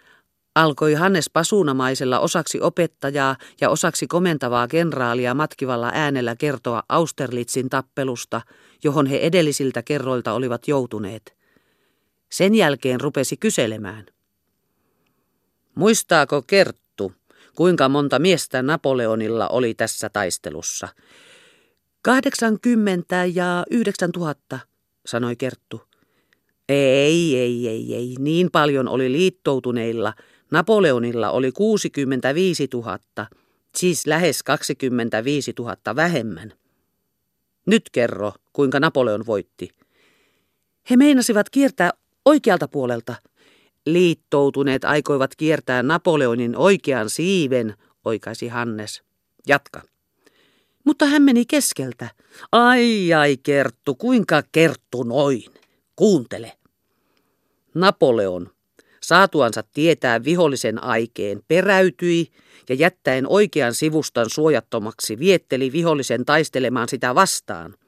alkoi 0.54 0.94
Hannes 0.94 1.30
pasuunamaisella 1.30 2.18
osaksi 2.18 2.60
opettajaa 2.60 3.36
ja 3.60 3.70
osaksi 3.70 4.06
komentavaa 4.06 4.68
kenraalia 4.68 5.34
matkivalla 5.34 5.90
äänellä 5.94 6.36
kertoa 6.36 6.82
Austerlitzin 6.88 7.68
tappelusta, 7.68 8.40
johon 8.84 9.06
he 9.06 9.16
edellisiltä 9.16 9.82
kerroilta 9.82 10.32
olivat 10.32 10.68
joutuneet. 10.68 11.36
Sen 12.30 12.54
jälkeen 12.54 13.00
rupesi 13.00 13.36
kyselemään. 13.36 14.06
Muistaako 15.78 16.42
Kerttu, 16.42 17.12
kuinka 17.56 17.88
monta 17.88 18.18
miestä 18.18 18.62
Napoleonilla 18.62 19.48
oli 19.48 19.74
tässä 19.74 20.08
taistelussa? 20.08 20.88
80 22.02 23.24
ja 23.24 23.64
9000, 23.70 24.58
sanoi 25.06 25.36
Kerttu. 25.36 25.80
Ei, 26.68 27.36
ei, 27.36 27.68
ei, 27.68 27.94
ei. 27.94 28.14
Niin 28.18 28.50
paljon 28.50 28.88
oli 28.88 29.12
liittoutuneilla. 29.12 30.14
Napoleonilla 30.50 31.30
oli 31.30 31.52
65 31.52 32.68
000, 32.72 32.98
siis 33.74 34.06
lähes 34.06 34.42
25 34.42 35.54
000 35.58 35.76
vähemmän. 35.96 36.52
Nyt 37.66 37.82
kerro, 37.92 38.32
kuinka 38.52 38.80
Napoleon 38.80 39.26
voitti. 39.26 39.70
He 40.90 40.96
meinasivat 40.96 41.50
kiertää 41.50 41.90
oikealta 42.24 42.68
puolelta. 42.68 43.14
Liittoutuneet 43.92 44.84
aikoivat 44.84 45.36
kiertää 45.36 45.82
Napoleonin 45.82 46.56
oikean 46.56 47.10
siiven, 47.10 47.74
oikaisi 48.04 48.48
Hannes. 48.48 49.02
Jatka. 49.46 49.82
Mutta 50.84 51.06
hän 51.06 51.22
meni 51.22 51.46
keskeltä. 51.46 52.08
Ai 52.52 53.12
ai 53.12 53.36
Kerttu, 53.42 53.94
kuinka 53.94 54.42
Kerttu 54.52 55.02
noin? 55.02 55.44
Kuuntele. 55.96 56.52
Napoleon, 57.74 58.50
saatuansa 59.02 59.62
tietää 59.62 60.24
vihollisen 60.24 60.84
aikeen, 60.84 61.40
peräytyi 61.48 62.26
ja 62.68 62.74
jättäen 62.74 63.26
oikean 63.28 63.74
sivustan 63.74 64.26
suojattomaksi 64.30 65.18
vietteli 65.18 65.72
vihollisen 65.72 66.24
taistelemaan 66.24 66.88
sitä 66.88 67.14
vastaan– 67.14 67.74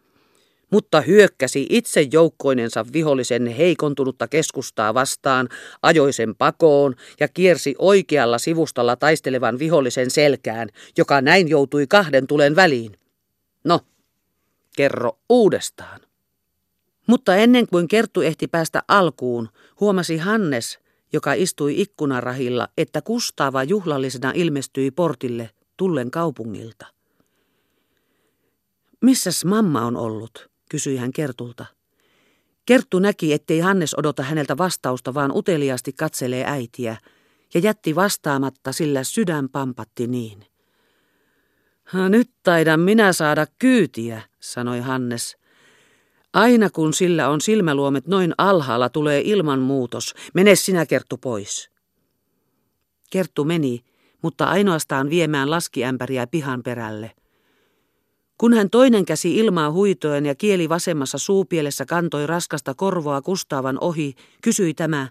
mutta 0.71 1.01
hyökkäsi 1.01 1.67
itse 1.71 2.07
joukkoinensa 2.13 2.87
vihollisen 2.93 3.47
heikontunutta 3.47 4.29
keskustaa 4.29 4.95
vastaan, 4.95 5.49
ajoi 5.83 6.13
sen 6.13 6.35
pakoon 6.35 6.95
ja 7.21 7.29
kiersi 7.29 7.75
oikealla 7.79 8.39
sivustalla 8.39 8.97
taistelevan 8.97 9.59
vihollisen 9.59 10.11
selkään, 10.11 10.69
joka 10.99 11.21
näin 11.21 11.49
joutui 11.49 11.87
kahden 11.87 12.27
tulen 12.27 12.57
väliin. 12.57 12.93
No, 13.65 13.81
kerro 14.77 15.19
uudestaan. 15.29 16.01
Mutta 17.07 17.37
ennen 17.37 17.67
kuin 17.67 17.89
Kerttu 17.89 18.21
ehti 18.21 18.49
päästä 18.49 18.83
alkuun, 18.89 19.49
huomasi 19.81 20.17
Hannes, 20.17 20.79
joka 21.13 21.33
istui 21.33 21.81
ikkunarahilla, 21.81 22.69
että 22.79 23.03
Kustava 23.03 23.65
juhlallisena 23.65 24.33
ilmestyi 24.35 24.91
portille 24.91 25.51
tullen 25.77 26.11
kaupungilta. 26.11 26.87
Missäs 29.01 29.45
mamma 29.45 29.83
on 29.83 29.97
ollut? 29.97 30.50
Kysyi 30.71 30.97
hän 30.97 31.13
Kertulta. 31.13 31.67
Kerttu 32.67 32.99
näki, 32.99 33.33
ettei 33.33 33.59
Hannes 33.59 33.99
odota 33.99 34.23
häneltä 34.23 34.59
vastausta, 34.59 35.15
vaan 35.15 35.33
uteliaasti 35.35 35.93
katselee 35.93 36.45
äitiä, 36.47 36.97
ja 37.55 37.61
jätti 37.61 37.95
vastaamatta, 37.95 38.73
sillä 38.73 39.05
sydän 39.05 39.49
pampatti 39.49 40.07
niin. 40.07 40.47
Nyt 42.09 42.31
taidan 42.43 42.81
minä 42.81 43.13
saada 43.13 43.47
kyytiä, 43.59 44.23
sanoi 44.41 44.81
Hannes. 44.81 45.37
Aina 46.33 46.71
kun 46.71 46.95
sillä 46.95 47.29
on 47.29 47.41
silmäluomet 47.41 48.07
noin 48.07 48.33
alhaalla, 48.39 48.89
tulee 48.89 49.23
ilmanmuutos. 49.25 50.15
Mene 50.35 50.55
sinä, 50.55 50.87
Kerttu, 50.87 51.19
pois. 51.19 51.71
Kerttu 53.11 53.45
meni, 53.45 53.81
mutta 54.23 54.45
ainoastaan 54.45 55.11
viemään 55.11 55.51
laskiämpäriä 55.51 56.27
pihan 56.27 56.63
perälle. 56.63 57.11
Kun 58.41 58.55
hän 58.55 58.71
toinen 58.71 59.05
käsi 59.05 59.37
ilmaa 59.37 59.71
huitoen 59.73 60.27
ja 60.27 60.35
kieli 60.35 60.69
vasemmassa 60.69 61.19
suupielessä 61.19 61.87
kantoi 61.87 62.27
raskasta 62.27 62.75
korvoa 62.75 63.23
Kustaavan 63.23 63.79
ohi, 63.81 64.15
kysyi 64.43 64.75
tämä, 64.75 65.09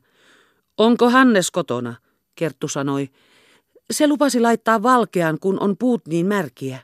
onko 0.77 1.09
Hannes 1.09 1.51
kotona? 1.51 1.95
Kerttu 2.36 2.67
sanoi, 2.67 3.09
se 3.91 4.07
lupasi 4.07 4.39
laittaa 4.39 4.83
valkean, 4.83 5.39
kun 5.39 5.59
on 5.59 5.77
puut 5.77 6.07
niin 6.07 6.25
märkiä. 6.25 6.79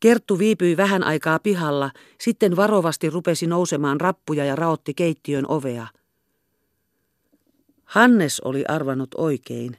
Kerttu 0.00 0.38
viipyi 0.38 0.76
vähän 0.76 1.04
aikaa 1.04 1.38
pihalla, 1.38 1.90
sitten 2.20 2.56
varovasti 2.56 3.10
rupesi 3.10 3.46
nousemaan 3.46 4.00
rappuja 4.00 4.44
ja 4.44 4.56
raotti 4.56 4.94
keittiön 4.94 5.44
ovea. 5.48 5.86
Hannes 7.84 8.40
oli 8.40 8.64
arvannut 8.68 9.14
oikein. 9.16 9.76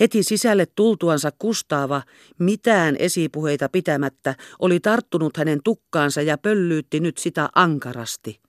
Heti 0.00 0.22
sisälle 0.22 0.66
tultuansa 0.66 1.30
Kustaava, 1.38 2.02
mitään 2.38 2.96
esipuheita 2.98 3.68
pitämättä, 3.68 4.34
oli 4.58 4.80
tarttunut 4.80 5.36
hänen 5.36 5.60
tukkaansa 5.64 6.22
ja 6.22 6.38
pöllyytti 6.38 7.00
nyt 7.00 7.18
sitä 7.18 7.48
ankarasti. 7.54 8.40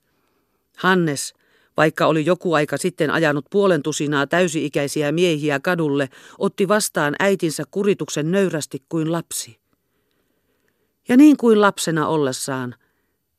Hannes, 0.76 1.34
vaikka 1.76 2.06
oli 2.06 2.26
joku 2.26 2.54
aika 2.54 2.76
sitten 2.76 3.10
ajanut 3.10 3.46
puolen 3.50 3.82
tusinaa 3.82 4.26
täysi-ikäisiä 4.26 5.12
miehiä 5.12 5.60
kadulle, 5.60 6.08
otti 6.38 6.68
vastaan 6.68 7.16
äitinsä 7.18 7.62
kurituksen 7.70 8.30
nöyrästi 8.30 8.82
kuin 8.88 9.12
lapsi. 9.12 9.58
Ja 11.08 11.16
niin 11.16 11.36
kuin 11.36 11.60
lapsena 11.60 12.08
ollessaan, 12.08 12.74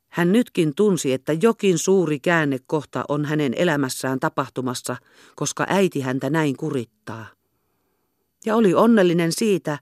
hän 0.09 0.31
nytkin 0.31 0.75
tunsi, 0.75 1.13
että 1.13 1.33
jokin 1.41 1.77
suuri 1.77 2.19
käännekohta 2.19 3.05
on 3.09 3.25
hänen 3.25 3.53
elämässään 3.53 4.19
tapahtumassa, 4.19 4.95
koska 5.35 5.65
äiti 5.69 6.01
häntä 6.01 6.29
näin 6.29 6.57
kurittaa 6.57 7.38
ja 8.49 8.55
oli 8.55 8.73
onnellinen 8.73 9.31
siitä, 9.31 9.79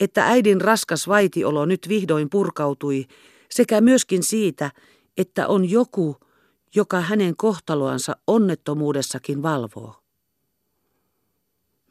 että 0.00 0.26
äidin 0.26 0.60
raskas 0.60 1.08
vaitiolo 1.08 1.64
nyt 1.64 1.88
vihdoin 1.88 2.30
purkautui, 2.30 3.04
sekä 3.50 3.80
myöskin 3.80 4.22
siitä, 4.22 4.70
että 5.16 5.46
on 5.48 5.70
joku, 5.70 6.16
joka 6.74 7.00
hänen 7.00 7.36
kohtaloansa 7.36 8.16
onnettomuudessakin 8.26 9.42
valvoo. 9.42 9.94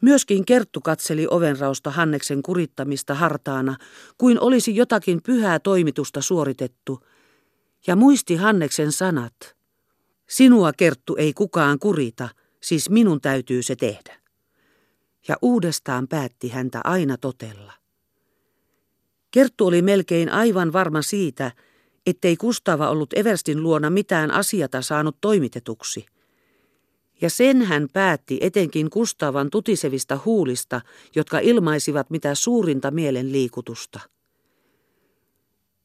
Myöskin 0.01 0.45
Kerttu 0.45 0.81
katseli 0.81 1.27
ovenrausta 1.29 1.91
Hanneksen 1.91 2.41
kurittamista 2.41 3.13
hartaana, 3.13 3.75
kuin 4.17 4.39
olisi 4.39 4.75
jotakin 4.75 5.23
pyhää 5.23 5.59
toimitusta 5.59 6.21
suoritettu, 6.21 6.99
ja 7.87 7.95
muisti 7.95 8.35
Hanneksen 8.35 8.91
sanat. 8.91 9.55
Sinua, 10.29 10.71
Kerttu, 10.73 11.15
ei 11.15 11.33
kukaan 11.33 11.79
kurita, 11.79 12.29
siis 12.63 12.89
minun 12.89 13.21
täytyy 13.21 13.63
se 13.63 13.75
tehdä 13.75 14.20
ja 15.27 15.35
uudestaan 15.41 16.07
päätti 16.07 16.49
häntä 16.49 16.81
aina 16.83 17.17
totella. 17.17 17.73
Kerttu 19.31 19.67
oli 19.67 19.81
melkein 19.81 20.29
aivan 20.29 20.73
varma 20.73 21.01
siitä, 21.01 21.51
ettei 22.05 22.35
Kustava 22.37 22.89
ollut 22.89 23.13
Everstin 23.15 23.63
luona 23.63 23.89
mitään 23.89 24.31
asiata 24.31 24.81
saanut 24.81 25.17
toimitetuksi. 25.21 26.05
Ja 27.21 27.29
sen 27.29 27.61
hän 27.61 27.87
päätti 27.93 28.37
etenkin 28.41 28.89
Kustavan 28.89 29.49
tutisevista 29.49 30.19
huulista, 30.25 30.81
jotka 31.15 31.39
ilmaisivat 31.39 32.09
mitä 32.09 32.35
suurinta 32.35 32.91
mielenliikutusta. 32.91 33.99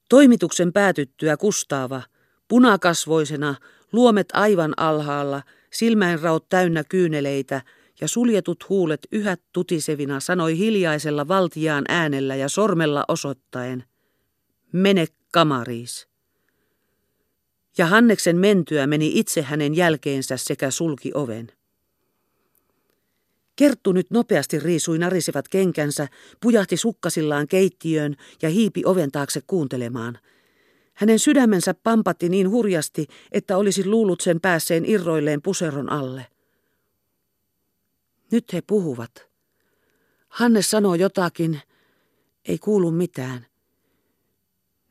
Toimituksen 0.09 0.73
päätyttyä 0.73 1.37
Kustava, 1.37 2.03
punakasvoisena, 2.49 3.55
luomet 3.93 4.29
aivan 4.33 4.75
alhaalla, 4.77 5.43
silmäinraut 5.73 6.49
täynnä 6.49 6.85
kyyneleitä, 6.85 7.63
ja 8.01 8.09
suljetut 8.09 8.69
huulet 8.69 9.07
yhä 9.13 9.37
tutisevina 9.53 10.21
sanoi 10.21 10.59
hiljaisella 10.59 11.29
valtiaan 11.29 11.85
äänellä 11.89 12.37
ja 12.37 12.49
sormella 12.49 13.05
osoittaen, 13.09 13.85
mene 14.73 15.07
kamariis. 15.33 16.09
Ja 17.79 17.87
Hanneksen 17.87 18.37
mentyä 18.37 18.87
meni 18.87 19.11
itse 19.15 19.43
hänen 19.43 19.75
jälkeensä 19.75 20.37
sekä 20.37 20.71
sulki 20.71 21.11
oven. 21.15 21.53
Kerttu 23.57 23.93
nyt 23.93 24.07
nopeasti 24.11 24.59
riisui 24.59 24.99
narisivat 24.99 25.49
kenkänsä, 25.49 26.09
pujahti 26.41 26.77
sukkasillaan 26.77 27.49
keittiöön 27.49 28.17
ja 28.43 28.49
hiipi 28.49 28.83
oven 28.85 29.13
taakse 29.13 29.41
kuuntelemaan. 29.47 30.19
Hänen 30.95 31.19
sydämensä 31.19 31.75
pampatti 31.75 32.29
niin 32.29 32.51
hurjasti, 32.51 33.07
että 33.33 33.57
olisi 33.57 33.87
luullut 33.87 34.21
sen 34.21 34.41
päässeen 34.41 34.85
irroilleen 34.85 35.43
puseron 35.43 35.93
alle. 35.93 36.27
Nyt 38.37 38.53
he 38.53 38.63
puhuvat. 38.63 39.29
Hannes 40.29 40.71
sanoo 40.71 40.95
jotakin, 40.95 41.61
ei 42.45 42.59
kuulu 42.59 42.91
mitään. 42.91 43.47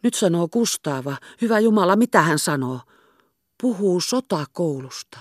Nyt 0.04 0.14
sanoo 0.14 0.48
Kustaava, 0.48 1.18
hyvä 1.42 1.60
Jumala, 1.60 1.96
mitä 1.96 2.22
hän 2.22 2.40
sanoo? 2.40 2.80
Puhuu 3.62 4.02
sotakoulusta. 4.02 5.20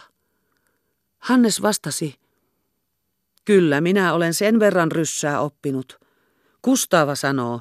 Hannes 1.19 1.63
vastasi, 1.63 2.15
kyllä 3.45 3.81
minä 3.81 4.15
olen 4.15 4.35
sen 4.35 4.61
verran 4.61 4.93
ryssää 4.93 5.41
oppinut. 5.41 5.99
Kustaava 6.63 7.15
sanoo, 7.15 7.61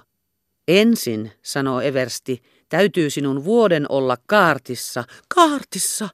ensin, 0.68 1.32
sanoo 1.42 1.82
Eversti, 1.82 2.42
täytyy 2.70 3.10
sinun 3.10 3.44
vuoden 3.44 3.86
olla 3.90 4.18
kaartissa. 4.28 5.04
Kaartissa, 5.36 6.10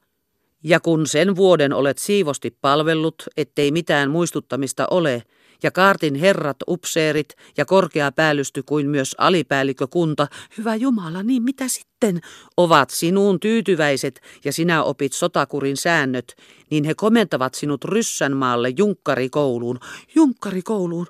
ja 0.63 0.79
kun 0.79 1.07
sen 1.07 1.35
vuoden 1.35 1.73
olet 1.73 1.97
siivosti 1.97 2.57
palvellut, 2.61 3.23
ettei 3.37 3.71
mitään 3.71 4.11
muistuttamista 4.11 4.87
ole, 4.91 5.23
ja 5.63 5.71
kaartin 5.71 6.15
herrat, 6.15 6.57
upseerit 6.67 7.33
ja 7.57 7.65
korkea 7.65 8.11
päällysty 8.11 8.63
kuin 8.63 8.89
myös 8.89 9.15
alipäällikkökunta, 9.17 10.27
hyvä 10.57 10.75
Jumala, 10.75 11.23
niin 11.23 11.43
mitä 11.43 11.67
sitten, 11.67 12.21
ovat 12.57 12.89
sinuun 12.89 13.39
tyytyväiset 13.39 14.21
ja 14.45 14.53
sinä 14.53 14.83
opit 14.83 15.13
sotakurin 15.13 15.77
säännöt, 15.77 16.35
niin 16.71 16.83
he 16.83 16.93
komentavat 16.95 17.53
sinut 17.53 17.85
Ryssänmaalle 17.85 18.73
Junkkarikouluun. 18.77 19.79
Junkkarikouluun? 20.15 21.07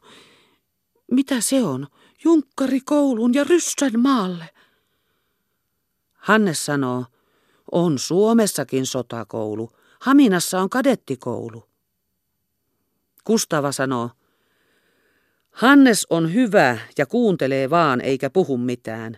Mitä 1.11 1.41
se 1.41 1.63
on? 1.63 1.87
Junkkarikouluun 2.23 3.33
ja 3.33 3.43
Ryssänmaalle? 3.43 4.49
Hannes 6.13 6.65
sanoo, 6.65 7.05
On 7.71 7.99
Suomessakin 7.99 8.85
sotakoulu. 8.85 9.71
Haminassa 9.99 10.61
on 10.61 10.69
kadettikoulu. 10.69 11.63
Kustava 13.23 13.71
sanoo, 13.71 14.09
Hannes 15.51 16.07
on 16.09 16.33
hyvä 16.33 16.77
ja 16.97 17.05
kuuntelee 17.05 17.69
vaan 17.69 18.01
eikä 18.01 18.29
puhu 18.29 18.57
mitään. 18.57 19.17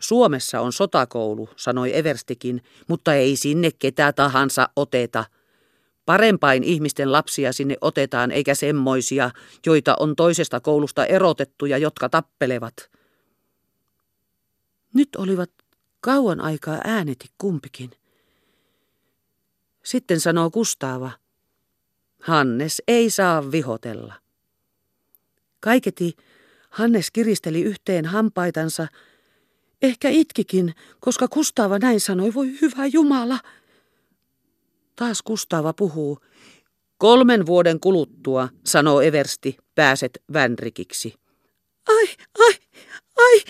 Suomessa 0.00 0.60
on 0.60 0.72
sotakoulu, 0.72 1.48
sanoi 1.56 1.96
Everstikin, 1.96 2.62
mutta 2.88 3.14
ei 3.14 3.36
sinne 3.36 3.70
ketä 3.78 4.12
tahansa 4.12 4.68
oteta. 4.76 5.24
Parempain 6.06 6.64
ihmisten 6.64 7.12
lapsia 7.12 7.52
sinne 7.52 7.76
otetaan 7.80 8.30
eikä 8.30 8.54
semmoisia, 8.54 9.30
joita 9.66 9.96
on 10.00 10.16
toisesta 10.16 10.60
koulusta 10.60 11.06
erotettu 11.06 11.66
ja 11.66 11.78
jotka 11.78 12.08
tappelevat. 12.08 12.90
Nyt 14.94 15.08
olivat 15.16 15.50
kauan 16.00 16.40
aikaa 16.40 16.80
ääneti 16.84 17.26
kumpikin. 17.38 17.90
Sitten 19.84 20.20
sanoo 20.20 20.50
Kustaava, 20.50 21.10
Hannes 22.22 22.82
ei 22.88 23.10
saa 23.10 23.50
vihotella. 23.52 24.14
Kaiketi 25.60 26.16
Hannes 26.70 27.10
kiristeli 27.10 27.62
yhteen 27.62 28.04
hampaitansa, 28.04 28.86
ehkä 29.82 30.08
itkikin, 30.08 30.74
koska 31.00 31.28
Kustaava 31.28 31.78
näin 31.78 32.00
sanoi, 32.00 32.34
voi 32.34 32.58
hyvä 32.62 32.86
Jumala. 32.86 33.38
Taas 34.96 35.22
Kustaava 35.22 35.72
puhuu. 35.72 36.18
Kolmen 36.98 37.46
vuoden 37.46 37.80
kuluttua, 37.80 38.48
sanoo 38.64 39.00
Eversti, 39.00 39.56
pääset 39.74 40.22
vänrikiksi. 40.32 41.14
Ai, 41.88 42.06
ai, 42.38 42.54
ai, 43.16 43.40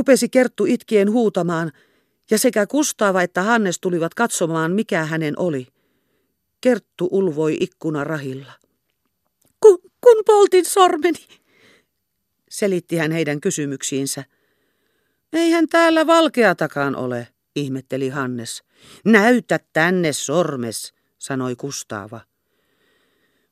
rupesi 0.00 0.28
Kerttu 0.28 0.64
itkien 0.64 1.10
huutamaan, 1.10 1.72
ja 2.30 2.38
sekä 2.38 2.66
Kustaava 2.66 3.22
että 3.22 3.42
Hannes 3.42 3.80
tulivat 3.80 4.14
katsomaan, 4.14 4.72
mikä 4.72 5.04
hänen 5.04 5.38
oli. 5.38 5.66
Kerttu 6.60 7.08
ulvoi 7.10 7.56
ikkunarahilla. 7.60 8.52
Kun, 9.60 9.78
kun 10.00 10.22
poltin 10.26 10.64
sormeni, 10.64 11.26
selitti 12.50 12.96
hän 12.96 13.12
heidän 13.12 13.40
kysymyksiinsä. 13.40 14.24
Eihän 15.32 15.68
täällä 15.68 16.06
valkeatakaan 16.06 16.96
ole, 16.96 17.28
ihmetteli 17.56 18.08
Hannes. 18.08 18.62
Näytä 19.04 19.60
tänne 19.72 20.12
sormes, 20.12 20.94
sanoi 21.18 21.56
Kustaava. 21.56 22.20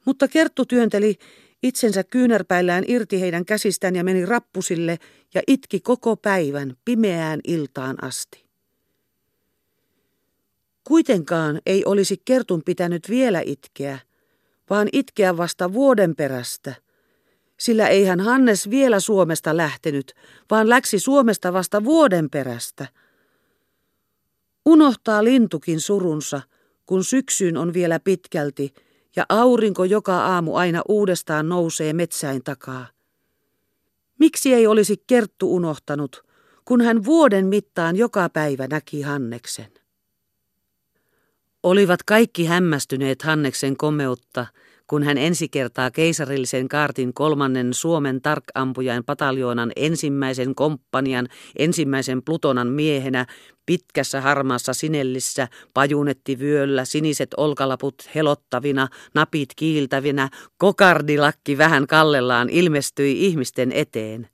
Mutta 0.04 0.28
Kerttu 0.28 0.64
työnteli 0.64 1.18
itsensä 1.62 2.04
kyynärpäillään 2.04 2.84
irti 2.86 3.20
heidän 3.20 3.44
käsistään 3.44 3.96
ja 3.96 4.04
meni 4.04 4.26
rappusille 4.26 4.98
ja 5.34 5.42
itki 5.46 5.80
koko 5.80 6.16
päivän 6.16 6.76
pimeään 6.84 7.40
iltaan 7.44 8.04
asti. 8.04 8.48
Kuitenkaan 10.84 11.60
ei 11.66 11.84
olisi 11.84 12.22
Kertun 12.24 12.62
pitänyt 12.64 13.10
vielä 13.10 13.42
itkeä, 13.44 13.98
vaan 14.70 14.88
itkeä 14.92 15.36
vasta 15.36 15.72
vuoden 15.72 16.16
perästä, 16.16 16.74
sillä 17.58 17.88
eihän 17.88 18.20
Hannes 18.20 18.70
vielä 18.70 19.00
Suomesta 19.00 19.56
lähtenyt, 19.56 20.14
vaan 20.50 20.68
läksi 20.68 20.98
Suomesta 20.98 21.52
vasta 21.52 21.84
vuoden 21.84 22.30
perästä. 22.30 22.86
Unohtaa 24.66 25.24
lintukin 25.24 25.80
surunsa, 25.80 26.40
kun 26.86 27.04
syksyyn 27.04 27.56
on 27.56 27.72
vielä 27.72 28.00
pitkälti, 28.00 28.74
ja 29.18 29.24
aurinko 29.28 29.84
joka 29.84 30.16
aamu 30.18 30.54
aina 30.56 30.82
uudestaan 30.88 31.48
nousee 31.48 31.92
metsäin 31.92 32.44
takaa. 32.44 32.86
Miksi 34.18 34.54
ei 34.54 34.66
olisi 34.66 35.02
Kerttu 35.06 35.54
unohtanut, 35.56 36.24
kun 36.64 36.80
hän 36.80 37.04
vuoden 37.04 37.46
mittaan 37.46 37.96
joka 37.96 38.28
päivä 38.28 38.66
näki 38.66 39.02
Hanneksen? 39.02 39.72
Olivat 41.62 42.02
kaikki 42.02 42.44
hämmästyneet 42.46 43.22
Hanneksen 43.22 43.76
komeutta, 43.76 44.46
kun 44.88 45.02
hän 45.02 45.18
ensi 45.18 45.48
kertaa 45.48 45.90
keisarillisen 45.90 46.68
kaartin 46.68 47.14
kolmannen 47.14 47.74
Suomen 47.74 48.22
tarkampujain 48.22 49.04
pataljoonan 49.04 49.72
ensimmäisen 49.76 50.54
komppanian 50.54 51.28
ensimmäisen 51.58 52.22
plutonan 52.22 52.68
miehenä 52.68 53.26
pitkässä 53.66 54.20
harmaassa 54.20 54.74
sinellissä, 54.74 55.48
pajunetti 55.74 56.38
vyöllä, 56.38 56.84
siniset 56.84 57.34
olkalaput 57.36 57.94
helottavina, 58.14 58.88
napit 59.14 59.48
kiiltävinä, 59.56 60.28
kokardilakki 60.58 61.58
vähän 61.58 61.86
kallellaan 61.86 62.50
ilmestyi 62.50 63.26
ihmisten 63.26 63.72
eteen. 63.72 64.28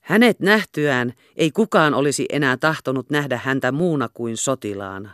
Hänet 0.00 0.40
nähtyään 0.40 1.12
ei 1.36 1.50
kukaan 1.50 1.94
olisi 1.94 2.26
enää 2.32 2.56
tahtonut 2.56 3.10
nähdä 3.10 3.40
häntä 3.44 3.72
muuna 3.72 4.08
kuin 4.14 4.36
sotilaana. 4.36 5.10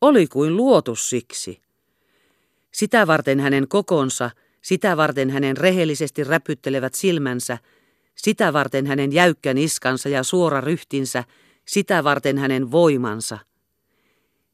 Oli 0.00 0.26
kuin 0.26 0.56
luotu 0.56 0.96
siksi. 0.96 1.60
Sitä 2.72 3.06
varten 3.06 3.40
hänen 3.40 3.68
kokonsa, 3.68 4.30
sitä 4.62 4.96
varten 4.96 5.30
hänen 5.30 5.56
rehellisesti 5.56 6.24
räpyttelevät 6.24 6.94
silmänsä, 6.94 7.58
sitä 8.14 8.52
varten 8.52 8.86
hänen 8.86 9.12
jäykkä 9.12 9.54
niskansa 9.54 10.08
ja 10.08 10.22
suora 10.22 10.60
ryhtinsä, 10.60 11.24
sitä 11.64 12.04
varten 12.04 12.38
hänen 12.38 12.70
voimansa. 12.70 13.38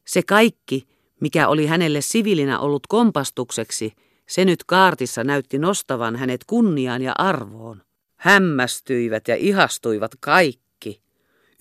Se 0.07 0.23
kaikki, 0.23 0.87
mikä 1.19 1.47
oli 1.47 1.65
hänelle 1.65 2.01
sivilinä 2.01 2.59
ollut 2.59 2.87
kompastukseksi, 2.87 3.93
se 4.27 4.45
nyt 4.45 4.63
kaartissa 4.63 5.23
näytti 5.23 5.59
nostavan 5.59 6.15
hänet 6.15 6.43
kunniaan 6.47 7.01
ja 7.01 7.13
arvoon. 7.17 7.81
Hämmästyivät 8.15 9.27
ja 9.27 9.35
ihastuivat 9.35 10.11
kaikki. 10.19 11.01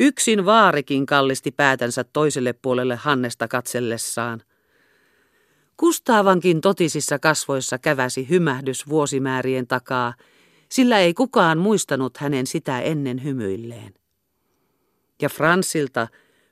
Yksin 0.01 0.45
vaarikin 0.45 1.07
kallisti 1.07 1.51
päätänsä 1.51 2.05
toiselle 2.05 2.53
puolelle 2.53 2.97
Hannesta 2.97 3.49
katsellessaan. 3.49 4.43
Kustaavankin 5.77 6.61
totisissa 6.61 7.19
kasvoissa 7.19 7.79
käväsi 7.79 8.29
hymähdys 8.29 8.89
vuosimäärien 8.89 9.67
takaa, 9.67 10.15
sillä 10.69 10.99
ei 10.99 11.15
kukaan 11.15 11.59
muistanut 11.59 12.17
hänen 12.17 12.47
sitä 12.47 12.81
ennen 12.81 13.25
hymyilleen. 13.25 13.95
Ja 15.23 15.29
Fransilta 15.29 16.09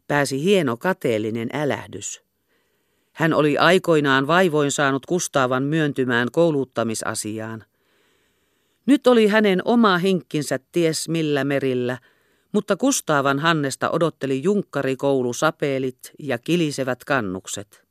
pääsi 0.08 0.44
hieno 0.44 0.76
kateellinen 0.76 1.48
älähdys. 1.52 2.22
Hän 3.12 3.34
oli 3.34 3.58
aikoinaan 3.58 4.26
vaivoin 4.26 4.70
saanut 4.70 5.06
Kustaavan 5.06 5.62
myöntymään 5.62 6.28
kouluttamisasiaan. 6.32 7.64
Nyt 8.86 9.06
oli 9.06 9.26
hänen 9.26 9.62
oma 9.64 9.98
hinkkinsä 9.98 10.58
ties 10.72 11.08
millä 11.08 11.44
merillä, 11.44 11.98
mutta 12.52 12.76
Kustaavan 12.76 13.38
Hannesta 13.38 13.90
odotteli 13.90 14.42
junkkarikoulu 14.42 15.32
sapeelit 15.32 16.12
ja 16.18 16.38
kilisevät 16.38 17.04
kannukset. 17.04 17.83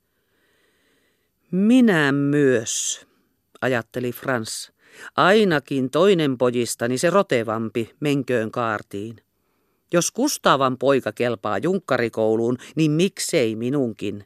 Minä 1.53 2.11
myös, 2.11 3.05
ajatteli 3.61 4.11
Frans. 4.11 4.71
Ainakin 5.15 5.89
toinen 5.89 6.37
pojistani 6.37 6.97
se 6.97 7.09
rotevampi 7.09 7.89
menköön 7.99 8.51
kaartiin. 8.51 9.15
Jos 9.91 10.11
Kustavan 10.11 10.77
poika 10.77 11.11
kelpaa 11.11 11.57
junkkarikouluun, 11.57 12.57
niin 12.75 12.91
miksei 12.91 13.55
minunkin? 13.55 14.23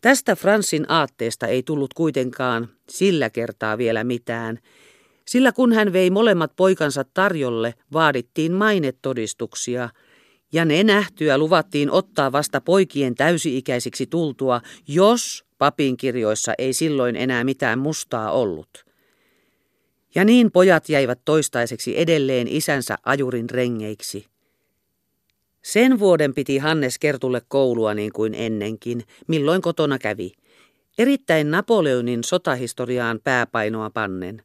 Tästä 0.00 0.36
Fransin 0.36 0.86
aatteesta 0.88 1.46
ei 1.46 1.62
tullut 1.62 1.94
kuitenkaan 1.94 2.68
sillä 2.88 3.30
kertaa 3.30 3.78
vielä 3.78 4.04
mitään, 4.04 4.58
sillä 5.26 5.52
kun 5.52 5.72
hän 5.72 5.92
vei 5.92 6.10
molemmat 6.10 6.52
poikansa 6.56 7.04
tarjolle, 7.14 7.74
vaadittiin 7.92 8.52
mainetodistuksia, 8.52 9.88
ja 10.52 10.64
ne 10.64 10.84
nähtyä 10.84 11.38
luvattiin 11.38 11.90
ottaa 11.90 12.32
vasta 12.32 12.60
poikien 12.60 13.14
täysi-ikäisiksi 13.14 14.06
tultua, 14.06 14.60
jos 14.88 15.47
Papin 15.58 15.96
kirjoissa 15.96 16.52
ei 16.58 16.72
silloin 16.72 17.16
enää 17.16 17.44
mitään 17.44 17.78
mustaa 17.78 18.32
ollut. 18.32 18.84
Ja 20.14 20.24
niin 20.24 20.52
pojat 20.52 20.88
jäivät 20.88 21.20
toistaiseksi 21.24 22.00
edelleen 22.00 22.48
isänsä 22.48 22.96
ajurin 23.06 23.50
rengeiksi. 23.50 24.26
Sen 25.62 25.98
vuoden 25.98 26.34
piti 26.34 26.58
Hannes 26.58 26.98
Kertulle 26.98 27.42
koulua 27.48 27.94
niin 27.94 28.12
kuin 28.12 28.34
ennenkin, 28.34 29.02
milloin 29.26 29.62
kotona 29.62 29.98
kävi. 29.98 30.32
Erittäin 30.98 31.50
Napoleonin 31.50 32.24
sotahistoriaan 32.24 33.20
pääpainoa 33.24 33.90
pannen. 33.90 34.42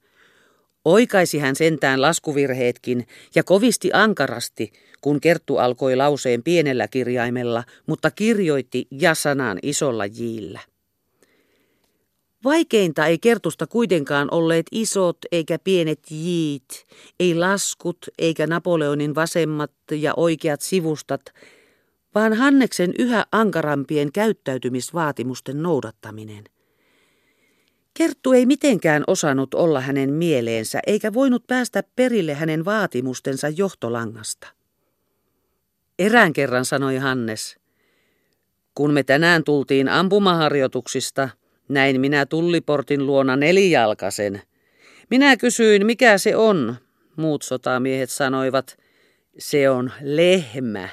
Oikaisi 0.86 1.40
hän 1.40 1.56
sentään 1.56 2.02
laskuvirheetkin 2.02 3.08
ja 3.36 3.44
kovisti 3.44 3.90
ankarasti, 3.94 4.72
kun 5.02 5.22
Kerttu 5.22 5.58
alkoi 5.58 5.96
lauseen 5.96 6.44
pienellä 6.44 6.88
kirjaimella, 6.88 7.64
mutta 7.88 8.12
kirjoitti 8.12 8.88
ja-sanan 8.92 9.60
isolla 9.64 10.06
jillä. 10.06 10.60
Vaikeinta 12.44 13.06
ei 13.06 13.20
kertusta 13.20 13.68
kuitenkaan 13.68 14.28
olleet 14.32 14.66
isot 14.72 15.18
eikä 15.32 15.60
pienet 15.60 16.00
jiit, 16.12 16.86
ei 17.20 17.36
laskut 17.36 17.98
eikä 18.20 18.48
Napoleonin 18.48 19.16
vasemmat 19.16 19.72
ja 19.92 20.14
oikeat 20.18 20.62
sivustat, 20.62 21.22
vaan 22.16 22.34
Hanneksen 22.34 22.94
yhä 23.00 23.26
ankarampien 23.32 24.12
käyttäytymisvaatimusten 24.12 25.64
noudattaminen. 25.64 26.44
Kerttu 27.94 28.34
ei 28.34 28.46
mitenkään 28.46 29.04
osannut 29.08 29.54
olla 29.54 29.82
hänen 29.82 30.14
mieleensä 30.14 30.80
eikä 30.88 31.14
voinut 31.14 31.48
päästä 31.48 31.84
perille 31.96 32.34
hänen 32.34 32.66
vaatimustensa 32.66 33.50
johtolangasta. 33.50 34.48
Erään 36.00 36.34
kerran 36.34 36.66
sanoi 36.66 36.98
Hannes. 36.98 37.58
Kun 38.76 38.94
me 38.94 39.04
tänään 39.04 39.44
tultiin 39.44 39.90
ampumaharjoituksista, 39.90 41.30
näin 41.70 42.02
minä 42.02 42.26
tulliportin 42.26 43.06
luona 43.06 43.36
nelijalkasen. 43.36 44.42
Minä 45.10 45.38
kysyin, 45.38 45.86
mikä 45.86 46.18
se 46.18 46.36
on. 46.36 46.76
Muut 47.16 47.42
sotamiehet 47.42 48.10
sanoivat, 48.10 48.78
se 49.38 49.70
on 49.70 49.92
lehmä. 50.02 50.90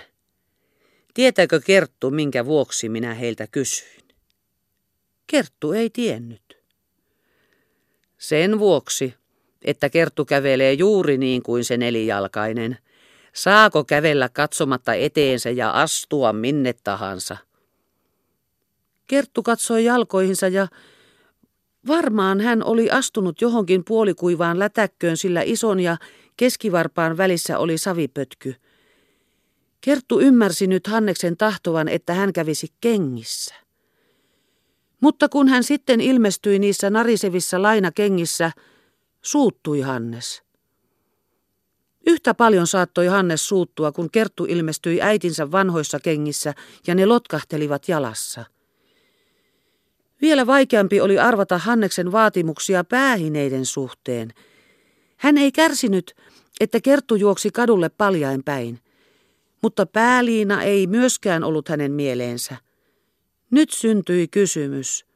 Tietääkö 1.14 1.60
Kerttu, 1.60 2.10
minkä 2.10 2.44
vuoksi 2.44 2.88
minä 2.88 3.14
heiltä 3.14 3.46
kysyin? 3.46 4.04
Kerttu 5.26 5.72
ei 5.72 5.90
tiennyt. 5.90 6.58
Sen 8.18 8.58
vuoksi, 8.58 9.14
että 9.64 9.90
Kerttu 9.90 10.24
kävelee 10.24 10.72
juuri 10.72 11.18
niin 11.18 11.42
kuin 11.42 11.64
se 11.64 11.76
nelijalkainen. 11.76 12.78
Saako 13.32 13.84
kävellä 13.84 14.28
katsomatta 14.28 14.94
eteensä 14.94 15.50
ja 15.50 15.70
astua 15.70 16.32
minne 16.32 16.74
tahansa? 16.84 17.36
Kerttu 19.10 19.42
katsoi 19.42 19.84
jalkoihinsa 19.84 20.48
ja 20.48 20.68
varmaan 21.86 22.40
hän 22.40 22.64
oli 22.64 22.90
astunut 22.90 23.40
johonkin 23.40 23.84
puolikuivaan 23.84 24.58
lätäkköön, 24.58 25.16
sillä 25.16 25.42
ison 25.42 25.80
ja 25.80 25.96
keskivarpaan 26.36 27.16
välissä 27.16 27.58
oli 27.58 27.78
savipötky. 27.78 28.54
Kerttu 29.80 30.20
ymmärsi 30.20 30.66
nyt 30.66 30.86
Hanneksen 30.86 31.36
tahtovan, 31.36 31.88
että 31.88 32.14
hän 32.14 32.32
kävisi 32.32 32.68
kengissä. 32.80 33.54
Mutta 35.00 35.28
kun 35.28 35.48
hän 35.48 35.64
sitten 35.64 36.00
ilmestyi 36.00 36.58
niissä 36.58 36.90
narisevissa 36.90 37.62
lainakengissä, 37.62 38.52
suuttui 39.22 39.80
Hannes. 39.80 40.42
Yhtä 42.06 42.34
paljon 42.34 42.66
saattoi 42.66 43.06
Hannes 43.06 43.48
suuttua, 43.48 43.92
kun 43.92 44.10
Kerttu 44.10 44.44
ilmestyi 44.44 45.02
äitinsä 45.02 45.50
vanhoissa 45.50 46.00
kengissä 46.00 46.54
ja 46.86 46.94
ne 46.94 47.06
lotkahtelivat 47.06 47.88
jalassa. 47.88 48.44
Vielä 50.22 50.46
vaikeampi 50.46 51.00
oli 51.00 51.18
arvata 51.18 51.58
Hanneksen 51.58 52.12
vaatimuksia 52.12 52.84
päähineiden 52.84 53.66
suhteen. 53.66 54.32
Hän 55.16 55.38
ei 55.38 55.52
kärsinyt, 55.52 56.14
että 56.60 56.80
Kerttu 56.80 57.14
juoksi 57.14 57.50
kadulle 57.50 57.88
paljain 57.88 58.44
päin, 58.44 58.80
mutta 59.62 59.86
pääliina 59.86 60.62
ei 60.62 60.86
myöskään 60.86 61.44
ollut 61.44 61.68
hänen 61.68 61.92
mieleensä. 61.92 62.56
Nyt 63.50 63.70
syntyi 63.70 64.28
kysymys. 64.28 65.06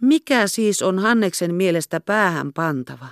Mikä 0.00 0.46
siis 0.46 0.82
on 0.82 0.98
Hanneksen 0.98 1.54
mielestä 1.54 2.00
päähän 2.00 2.52
pantava? 2.52 3.08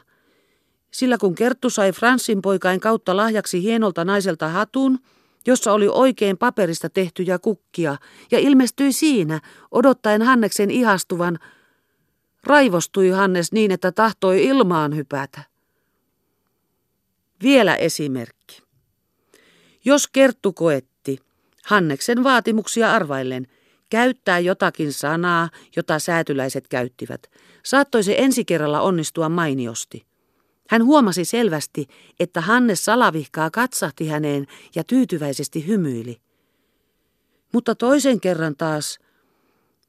Sillä 0.90 1.18
kun 1.18 1.34
Kerttu 1.34 1.70
sai 1.70 1.92
Franssin 1.92 2.42
poikain 2.42 2.80
kautta 2.80 3.16
lahjaksi 3.16 3.62
hienolta 3.62 4.04
naiselta 4.04 4.48
hatun, 4.48 4.98
jossa 5.46 5.72
oli 5.72 5.88
oikein 5.88 6.38
paperista 6.38 6.90
tehtyjä 6.90 7.38
kukkia, 7.38 7.96
ja 8.30 8.38
ilmestyi 8.38 8.92
siinä, 8.92 9.40
odottaen 9.70 10.22
Hanneksen 10.22 10.70
ihastuvan, 10.70 11.38
raivostui 12.44 13.08
Hannes 13.08 13.52
niin, 13.52 13.70
että 13.70 13.92
tahtoi 13.92 14.44
ilmaan 14.44 14.96
hypätä. 14.96 15.42
Vielä 17.42 17.76
esimerkki. 17.76 18.62
Jos 19.84 20.08
Kerttu 20.08 20.52
koetti, 20.52 21.18
Hanneksen 21.64 22.24
vaatimuksia 22.24 22.92
arvaillen, 22.92 23.46
käyttää 23.90 24.38
jotakin 24.38 24.92
sanaa, 24.92 25.48
jota 25.76 25.98
säätyläiset 25.98 26.68
käyttivät, 26.68 27.30
saattoi 27.62 28.02
se 28.02 28.14
ensi 28.18 28.44
kerralla 28.44 28.80
onnistua 28.80 29.28
mainiosti. 29.28 30.09
Hän 30.70 30.84
huomasi 30.84 31.24
selvästi, 31.24 31.86
että 32.20 32.40
Hannes 32.40 32.84
salavihkaa 32.84 33.50
katsahti 33.50 34.08
häneen 34.08 34.46
ja 34.74 34.84
tyytyväisesti 34.84 35.66
hymyili. 35.66 36.20
Mutta 37.52 37.74
toisen 37.74 38.20
kerran 38.20 38.56
taas, 38.56 38.98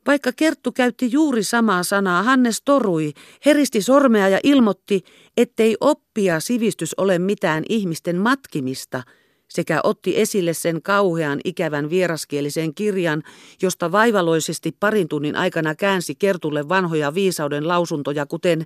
vaikka 0.07 0.31
Kerttu 0.35 0.71
käytti 0.71 1.11
juuri 1.11 1.43
samaa 1.43 1.83
sanaa, 1.83 2.23
Hannes 2.23 2.61
torui, 2.65 3.13
heristi 3.45 3.81
sormea 3.81 4.29
ja 4.29 4.39
ilmoitti, 4.43 5.03
ettei 5.37 5.77
oppia 5.81 6.39
sivistys 6.39 6.93
ole 6.97 7.19
mitään 7.19 7.63
ihmisten 7.69 8.17
matkimista, 8.17 9.03
sekä 9.49 9.79
otti 9.83 10.19
esille 10.19 10.53
sen 10.53 10.81
kauhean 10.81 11.39
ikävän 11.43 11.89
vieraskielisen 11.89 12.75
kirjan, 12.75 13.23
josta 13.61 13.91
vaivaloisesti 13.91 14.75
parin 14.79 15.07
tunnin 15.07 15.35
aikana 15.35 15.75
käänsi 15.75 16.15
Kertulle 16.15 16.69
vanhoja 16.69 17.13
viisauden 17.13 17.67
lausuntoja, 17.67 18.25
kuten 18.25 18.65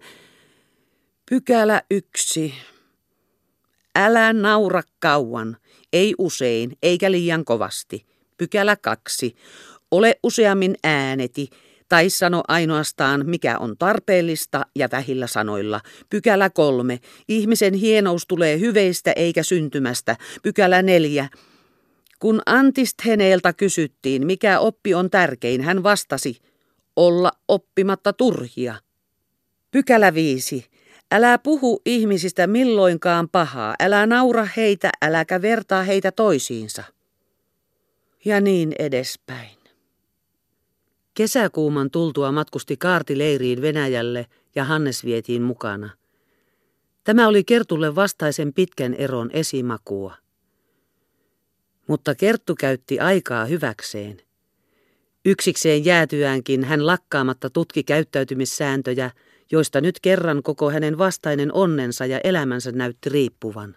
Pykälä 1.29 1.81
yksi. 1.91 2.53
Älä 3.95 4.33
naura 4.33 4.81
kauan, 4.99 5.57
ei 5.93 6.15
usein, 6.17 6.77
eikä 6.83 7.11
liian 7.11 7.45
kovasti. 7.45 8.05
Pykälä 8.37 8.75
kaksi. 8.75 9.35
Ole 9.91 10.19
useammin 10.23 10.75
ääneti, 10.83 11.49
tai 11.89 12.09
sano 12.09 12.43
ainoastaan, 12.47 13.23
mikä 13.25 13.57
on 13.57 13.77
tarpeellista 13.77 14.65
ja 14.75 14.89
vähillä 14.91 15.27
sanoilla. 15.27 15.81
Pykälä 16.09 16.49
kolme. 16.49 16.99
Ihmisen 17.27 17.73
hienous 17.73 18.25
tulee 18.27 18.59
hyveistä 18.59 19.11
eikä 19.11 19.43
syntymästä. 19.43 20.17
Pykälä 20.43 20.81
neljä. 20.81 21.29
Kun 22.19 22.41
Antistheneelta 22.45 23.53
kysyttiin, 23.53 24.27
mikä 24.27 24.59
oppi 24.59 24.93
on 24.93 25.09
tärkein, 25.09 25.61
hän 25.61 25.83
vastasi, 25.83 26.37
olla 26.95 27.31
oppimatta 27.47 28.13
turhia. 28.13 28.75
Pykälä 29.71 30.13
viisi. 30.13 30.74
Älä 31.11 31.37
puhu 31.37 31.81
ihmisistä 31.85 32.47
milloinkaan 32.47 33.29
pahaa, 33.29 33.75
älä 33.79 34.05
naura 34.05 34.47
heitä, 34.57 34.89
äläkä 35.01 35.41
vertaa 35.41 35.83
heitä 35.83 36.11
toisiinsa. 36.11 36.83
Ja 38.25 38.41
niin 38.41 38.75
edespäin. 38.79 39.57
Kesäkuuman 41.13 41.91
tultua 41.91 42.31
matkusti 42.31 42.77
Kaarti 42.77 43.17
leiriin 43.17 43.61
Venäjälle 43.61 44.25
ja 44.55 44.63
Hannes 44.63 45.05
vietiin 45.05 45.41
mukana. 45.41 45.89
Tämä 47.03 47.27
oli 47.27 47.43
Kertulle 47.43 47.95
vastaisen 47.95 48.53
pitkän 48.53 48.93
eron 48.93 49.29
esimakua. 49.33 50.15
Mutta 51.87 52.15
Kerttu 52.15 52.55
käytti 52.55 52.99
aikaa 52.99 53.45
hyväkseen. 53.45 54.21
Yksikseen 55.25 55.85
jäätyäänkin 55.85 56.63
hän 56.63 56.87
lakkaamatta 56.87 57.49
tutki 57.49 57.83
käyttäytymissääntöjä– 57.83 59.11
joista 59.51 59.81
nyt 59.81 59.99
kerran 59.99 60.43
koko 60.43 60.69
hänen 60.69 60.97
vastainen 60.97 61.53
onnensa 61.53 62.05
ja 62.05 62.19
elämänsä 62.23 62.71
näytti 62.71 63.09
riippuvan. 63.09 63.75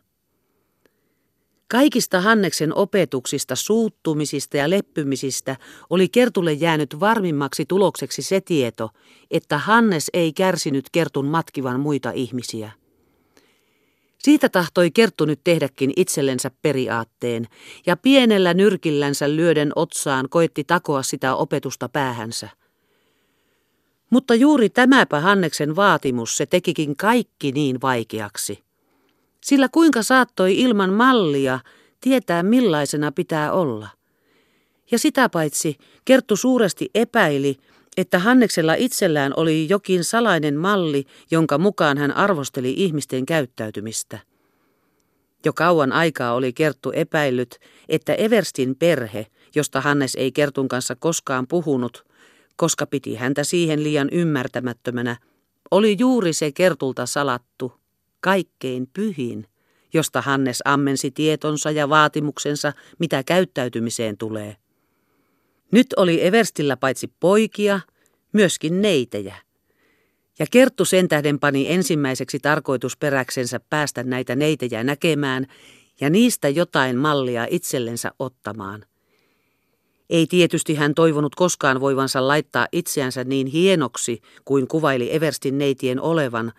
Kaikista 1.70 2.20
Hanneksen 2.20 2.74
opetuksista, 2.74 3.57
suuttumisista 3.57 4.57
ja 4.57 4.70
leppymisistä 4.70 5.57
oli 5.90 6.09
Kertulle 6.09 6.52
jäänyt 6.52 7.00
varmimmaksi 7.00 7.66
tulokseksi 7.66 8.22
se 8.22 8.40
tieto, 8.40 8.90
että 9.31 9.59
Hannes 9.59 10.11
ei 10.12 10.33
kärsinyt 10.33 10.85
Kertun 10.92 11.26
matkivan 11.26 11.81
muita 11.81 12.11
ihmisiä. 12.11 12.72
Siitä 14.18 14.48
tahtoi 14.48 14.90
Kerttu 14.90 15.24
nyt 15.24 15.40
tehdäkin 15.44 15.92
itsellensä 15.96 16.50
periaatteen, 16.62 17.46
ja 17.87 17.96
pienellä 17.96 18.54
nyrkillänsä 18.54 19.37
lyöden 19.37 19.72
otsaan 19.76 20.28
koetti 20.28 20.64
takoa 20.64 21.02
sitä 21.02 21.35
opetusta 21.35 21.88
päähänsä. 21.88 22.48
Mutta 24.11 24.35
juuri 24.35 24.68
tämäpä 24.68 25.21
Hanneksen 25.21 25.77
vaatimus 25.77 26.37
se 26.37 26.47
tekikin 26.47 26.97
kaikki 26.97 27.53
niin 27.53 27.81
vaikeaksi. 27.81 28.64
Sillä 29.40 29.68
kuinka 29.68 30.03
saattoi 30.03 30.61
ilman 30.61 30.92
mallia 30.92 31.61
tietää 32.01 32.42
millaisena 32.42 33.12
pitää 33.12 33.53
olla. 33.53 33.88
Ja 34.90 34.99
sitä 34.99 35.29
paitsi 35.29 35.77
Kerttu 36.05 36.37
suuresti 36.37 36.90
epäili, 36.94 37.57
että 37.97 38.18
Hanneksella 38.18 38.75
itsellään 38.75 39.33
oli 39.37 39.66
jokin 39.68 40.05
salainen 40.05 40.57
malli, 40.57 41.05
jonka 41.31 41.59
mukaan 41.59 41.99
hän 41.99 42.16
arvosteli 42.16 42.75
ihmisten 42.77 43.27
käyttäytymistä. 43.27 44.18
Jo 45.44 45.53
kauan 45.53 45.92
aikaa 45.92 46.35
oli 46.35 46.53
Kerttu 46.53 46.90
epäillyt, 46.90 47.59
että 47.88 48.14
Everstin 48.14 48.77
perhe, 48.77 49.27
josta 49.55 49.81
Hannes 49.81 50.14
ei 50.14 50.33
Kertun 50.33 50.68
kanssa 50.68 50.97
koskaan 50.97 51.47
puhunut, 51.47 52.08
koska 52.59 52.87
piti 52.87 53.14
häntä 53.14 53.44
siihen 53.44 53.85
liian 53.85 54.09
ymmärtämättömänä, 54.12 55.16
oli 55.71 55.97
juuri 55.99 56.33
se 56.33 56.53
kertulta 56.53 57.07
salattu, 57.07 57.73
kaikkein 58.21 58.87
pyhin, 58.92 59.47
josta 59.94 60.21
Hannes 60.21 60.62
ammensi 60.64 61.11
tietonsa 61.11 61.71
ja 61.71 61.88
vaatimuksensa, 61.88 62.73
mitä 62.99 63.23
käyttäytymiseen 63.23 64.18
tulee. 64.18 64.57
Nyt 65.73 65.87
oli 65.97 66.27
Everstillä 66.27 66.77
paitsi 66.77 67.12
poikia, 67.21 67.81
myöskin 68.33 68.83
neitejä. 68.83 69.37
Ja 70.38 70.47
Kerttu 70.51 70.85
sen 70.85 71.09
tähden 71.09 71.38
pani 71.38 71.73
ensimmäiseksi 71.73 72.38
tarkoitusperäksensä 72.38 73.61
päästä 73.71 74.03
näitä 74.03 74.37
neitejä 74.37 74.85
näkemään 74.85 75.47
ja 76.01 76.11
niistä 76.11 76.49
jotain 76.49 76.97
mallia 76.97 77.47
itsellensä 77.51 78.11
ottamaan– 78.18 78.85
ei 80.11 80.27
tietysti 80.27 80.75
hän 80.75 80.94
toivonut 80.94 81.35
koskaan 81.35 81.81
voivansa 81.81 82.29
laittaa 82.29 82.68
itseänsä 82.73 83.25
niin 83.25 83.47
hienoksi 83.47 84.21
kuin 84.44 84.68
kuvaili 84.68 85.14
Everstin 85.14 85.59
neitien 85.59 86.01
olevan, 86.01 86.53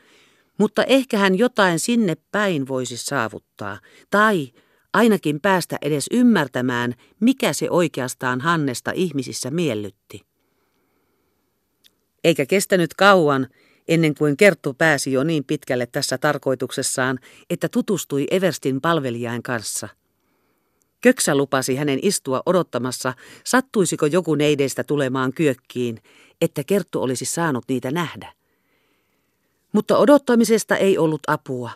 mutta 0.58 0.84
ehkä 0.84 1.18
hän 1.18 1.38
jotain 1.38 1.80
sinne 1.80 2.16
päin 2.32 2.68
voisi 2.68 2.98
saavuttaa, 2.98 3.80
tai 4.10 4.52
ainakin 4.94 5.42
päästä 5.42 5.78
edes 5.82 6.06
ymmärtämään, 6.12 6.94
mikä 7.20 7.54
se 7.54 7.70
oikeastaan 7.70 8.42
Hannesta 8.42 8.92
ihmisissä 8.96 9.52
miellytti. 9.52 10.22
Eikä 12.24 12.46
kestänyt 12.46 12.94
kauan, 12.94 13.48
ennen 13.88 14.16
kuin 14.16 14.38
Kerttu 14.38 14.74
pääsi 14.74 15.12
jo 15.12 15.24
niin 15.24 15.44
pitkälle 15.44 15.86
tässä 15.86 16.18
tarkoituksessaan, 16.18 17.20
että 17.50 17.70
tutustui 17.70 18.28
Everstin 18.32 18.82
palvelijain 18.82 19.44
kanssa. 19.44 19.90
Köksä 21.02 21.36
lupasi 21.36 21.76
hänen 21.76 22.00
istua 22.02 22.42
odottamassa, 22.46 23.14
sattuisiko 23.44 24.06
joku 24.06 24.36
neideistä 24.36 24.84
tulemaan 24.84 25.34
kyökkiin, 25.34 26.02
että 26.42 26.64
Kerttu 26.64 27.02
olisi 27.02 27.26
saanut 27.26 27.64
niitä 27.68 27.92
nähdä. 27.92 28.34
Mutta 29.74 29.98
odottamisesta 29.98 30.76
ei 30.76 30.98
ollut 30.98 31.22
apua. 31.28 31.72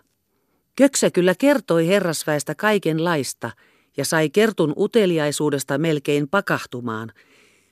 Köksä 0.76 1.12
kyllä 1.12 1.36
kertoi 1.36 1.88
herrasväestä 1.88 2.56
kaikenlaista 2.56 3.52
ja 3.98 4.06
sai 4.06 4.30
Kertun 4.30 4.74
uteliaisuudesta 4.78 5.78
melkein 5.78 6.28
pakahtumaan, 6.30 7.12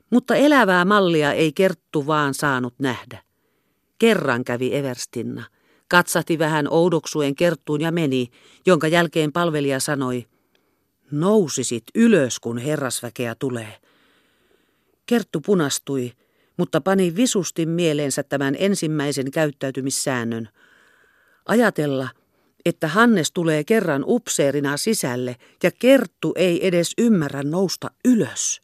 mutta 0.10 0.36
elävää 0.36 0.86
mallia 0.86 1.34
ei 1.34 1.52
Kerttu 1.54 2.08
vaan 2.08 2.34
saanut 2.34 2.74
nähdä. 2.80 3.24
Kerran 4.00 4.44
kävi 4.44 4.76
Everstinna. 4.76 5.44
Katsahti 5.88 6.40
vähän 6.40 6.68
oudoksuen 6.70 7.36
Kerttuun 7.36 7.82
ja 7.82 7.92
meni, 7.92 8.28
jonka 8.66 8.88
jälkeen 8.88 9.32
palvelija 9.32 9.80
sanoi, 9.80 10.26
nousisit 11.12 11.84
ylös, 11.96 12.40
kun 12.40 12.58
herrasväkeä 12.58 13.36
tulee. 13.36 13.78
Kerttu 15.06 15.42
punastui, 15.42 16.12
mutta 16.58 16.82
pani 16.82 17.16
visusti 17.16 17.66
mieleensä 17.66 18.24
tämän 18.24 18.56
ensimmäisen 18.60 19.32
käyttäytymissäännön. 19.32 20.50
Ajatella, 21.46 22.10
että 22.66 22.88
Hannes 22.88 23.32
tulee 23.32 23.64
kerran 23.64 24.04
upseerina 24.08 24.78
sisälle 24.78 25.36
ja 25.64 25.72
Kerttu 25.72 26.34
ei 26.36 26.68
edes 26.68 26.94
ymmärrä 26.98 27.44
nousta 27.44 27.92
ylös. 28.06 28.62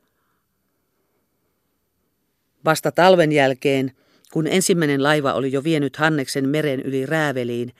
Vasta 2.66 2.92
talven 2.92 3.32
jälkeen, 3.32 3.92
kun 4.34 4.48
ensimmäinen 4.48 5.04
laiva 5.04 5.34
oli 5.34 5.52
jo 5.52 5.64
vienyt 5.64 5.96
Hanneksen 5.96 6.50
meren 6.50 6.82
yli 6.82 7.06
rääveliin, 7.06 7.74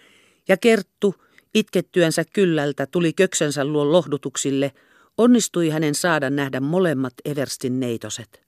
ja 0.48 0.58
Kerttu, 0.58 1.16
itkettyänsä 1.54 2.24
kyllältä, 2.34 2.86
tuli 2.86 3.14
köksensä 3.14 3.66
luo 3.66 3.92
lohdutuksille, 3.92 4.72
onnistui 5.18 5.70
hänen 5.70 5.96
saada 5.96 6.30
nähdä 6.30 6.60
molemmat 6.60 7.14
Everstin 7.26 7.80
neitoset. 7.80 8.42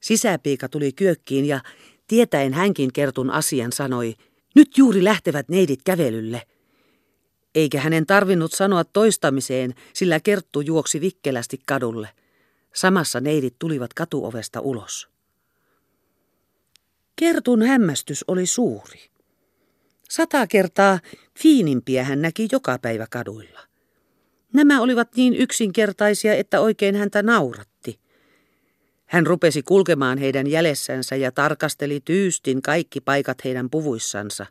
Sisäpiika 0.00 0.68
tuli 0.68 0.92
kyökkiin 0.92 1.44
ja, 1.44 1.60
tietäen 2.06 2.54
hänkin 2.54 2.92
Kertun 2.92 3.30
asian, 3.30 3.72
sanoi, 3.72 4.14
nyt 4.54 4.78
juuri 4.78 5.04
lähtevät 5.04 5.48
neidit 5.48 5.80
kävelylle. 5.84 6.42
Eikä 7.54 7.80
hänen 7.80 8.06
tarvinnut 8.06 8.52
sanoa 8.52 8.84
toistamiseen, 8.84 9.74
sillä 9.92 10.20
Kerttu 10.20 10.60
juoksi 10.60 11.00
vikkelästi 11.00 11.60
kadulle. 11.66 12.08
Samassa 12.74 13.20
neidit 13.20 13.54
tulivat 13.58 13.94
katuovesta 13.94 14.60
ulos. 14.60 15.08
Kertun 17.16 17.62
hämmästys 17.62 18.24
oli 18.28 18.46
suuri. 18.46 19.09
Sata 20.10 20.46
kertaa 20.46 20.98
fiinimpiä 21.38 22.04
hän 22.04 22.22
näki 22.22 22.48
joka 22.52 22.78
päivä 22.78 23.06
kaduilla. 23.10 23.60
Nämä 24.52 24.80
olivat 24.80 25.08
niin 25.16 25.34
yksinkertaisia, 25.34 26.34
että 26.34 26.60
oikein 26.60 26.96
häntä 26.96 27.22
nauratti. 27.22 28.00
Hän 29.06 29.26
rupesi 29.26 29.62
kulkemaan 29.62 30.18
heidän 30.18 30.46
jälessänsä 30.46 31.16
ja 31.16 31.32
tarkasteli 31.32 32.00
tyystin 32.04 32.62
kaikki 32.62 33.00
paikat 33.00 33.44
heidän 33.44 33.70
puvuissansa. 33.70 34.46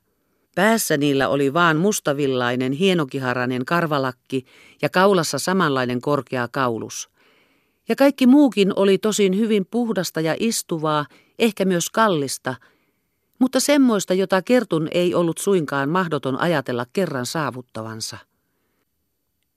Päässä 0.55 0.97
niillä 0.97 1.29
oli 1.29 1.53
vaan 1.53 1.77
mustavillainen, 1.77 2.71
hienokiharainen 2.71 3.65
karvalakki 3.65 4.45
ja 4.81 4.89
kaulassa 4.89 5.39
samanlainen 5.39 6.01
korkea 6.01 6.47
kaulus. 6.51 7.09
Ja 7.89 7.95
kaikki 7.95 8.27
muukin 8.27 8.73
oli 8.75 8.97
tosin 8.97 9.37
hyvin 9.37 9.65
puhdasta 9.65 10.21
ja 10.21 10.35
istuvaa, 10.39 11.05
ehkä 11.39 11.65
myös 11.65 11.89
kallista, 11.89 12.55
mutta 13.39 13.59
semmoista, 13.59 14.13
jota 14.13 14.41
Kertun 14.41 14.87
ei 14.91 15.15
ollut 15.15 15.37
suinkaan 15.37 15.89
mahdoton 15.89 16.39
ajatella 16.39 16.85
kerran 16.93 17.25
saavuttavansa. 17.25 18.17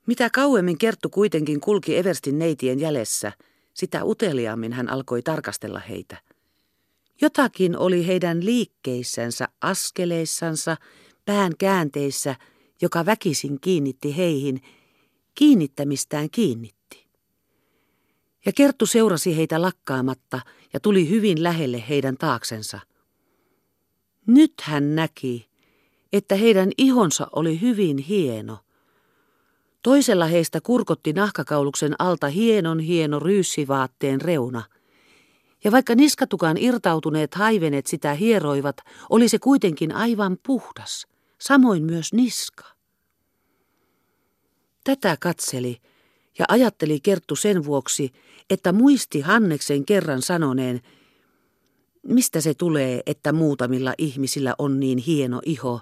Mitä 0.06 0.30
kauemmin 0.30 0.78
Kerttu 0.78 1.08
kuitenkin 1.08 1.60
kulki 1.60 1.96
Everstin 1.96 2.38
neitien 2.38 2.80
jäljessä, 2.80 3.32
sitä 3.74 4.04
uteliaammin 4.04 4.72
hän 4.72 4.90
alkoi 4.90 5.22
tarkastella 5.22 5.78
heitä. 5.78 6.16
Jotakin 7.20 7.76
oli 7.78 8.06
heidän 8.06 8.44
liikkeissänsä, 8.44 9.48
askeleissansa, 9.60 10.76
pään 11.24 11.52
käänteissä, 11.58 12.36
joka 12.80 13.06
väkisin 13.06 13.60
kiinnitti 13.60 14.16
heihin, 14.16 14.62
kiinnittämistään 15.34 16.30
kiinnitti. 16.30 17.06
Ja 18.46 18.52
Kerttu 18.52 18.86
seurasi 18.86 19.36
heitä 19.36 19.62
lakkaamatta 19.62 20.40
ja 20.72 20.80
tuli 20.80 21.10
hyvin 21.10 21.42
lähelle 21.42 21.84
heidän 21.88 22.16
taaksensa. 22.16 22.80
Nyt 24.26 24.52
hän 24.62 24.94
näki, 24.94 25.48
että 26.12 26.34
heidän 26.34 26.70
ihonsa 26.78 27.26
oli 27.32 27.60
hyvin 27.60 27.98
hieno– 27.98 28.58
Toisella 29.82 30.26
heistä 30.26 30.60
kurkotti 30.60 31.12
nahkakauluksen 31.12 31.94
alta 31.98 32.28
hienon 32.28 32.80
hieno 32.80 33.18
ryyssivaatteen 33.18 34.20
reuna. 34.20 34.62
Ja 35.64 35.72
vaikka 35.72 35.94
niskatukan 35.94 36.56
irtautuneet 36.56 37.34
haivenet 37.34 37.86
sitä 37.86 38.14
hieroivat, 38.14 38.76
oli 39.10 39.28
se 39.28 39.38
kuitenkin 39.38 39.94
aivan 39.94 40.38
puhdas, 40.46 41.06
samoin 41.38 41.84
myös 41.84 42.12
niska. 42.12 42.64
Tätä 44.84 45.16
katseli 45.20 45.80
ja 46.38 46.44
ajatteli 46.48 47.00
Kerttu 47.00 47.36
sen 47.36 47.64
vuoksi, 47.64 48.12
että 48.50 48.72
muisti 48.72 49.20
Hanneksen 49.20 49.84
kerran 49.84 50.22
sanoneen, 50.22 50.80
mistä 52.08 52.40
se 52.40 52.54
tulee, 52.54 53.00
että 53.06 53.32
muutamilla 53.32 53.94
ihmisillä 53.98 54.54
on 54.58 54.80
niin 54.80 54.98
hieno 54.98 55.40
iho, 55.46 55.80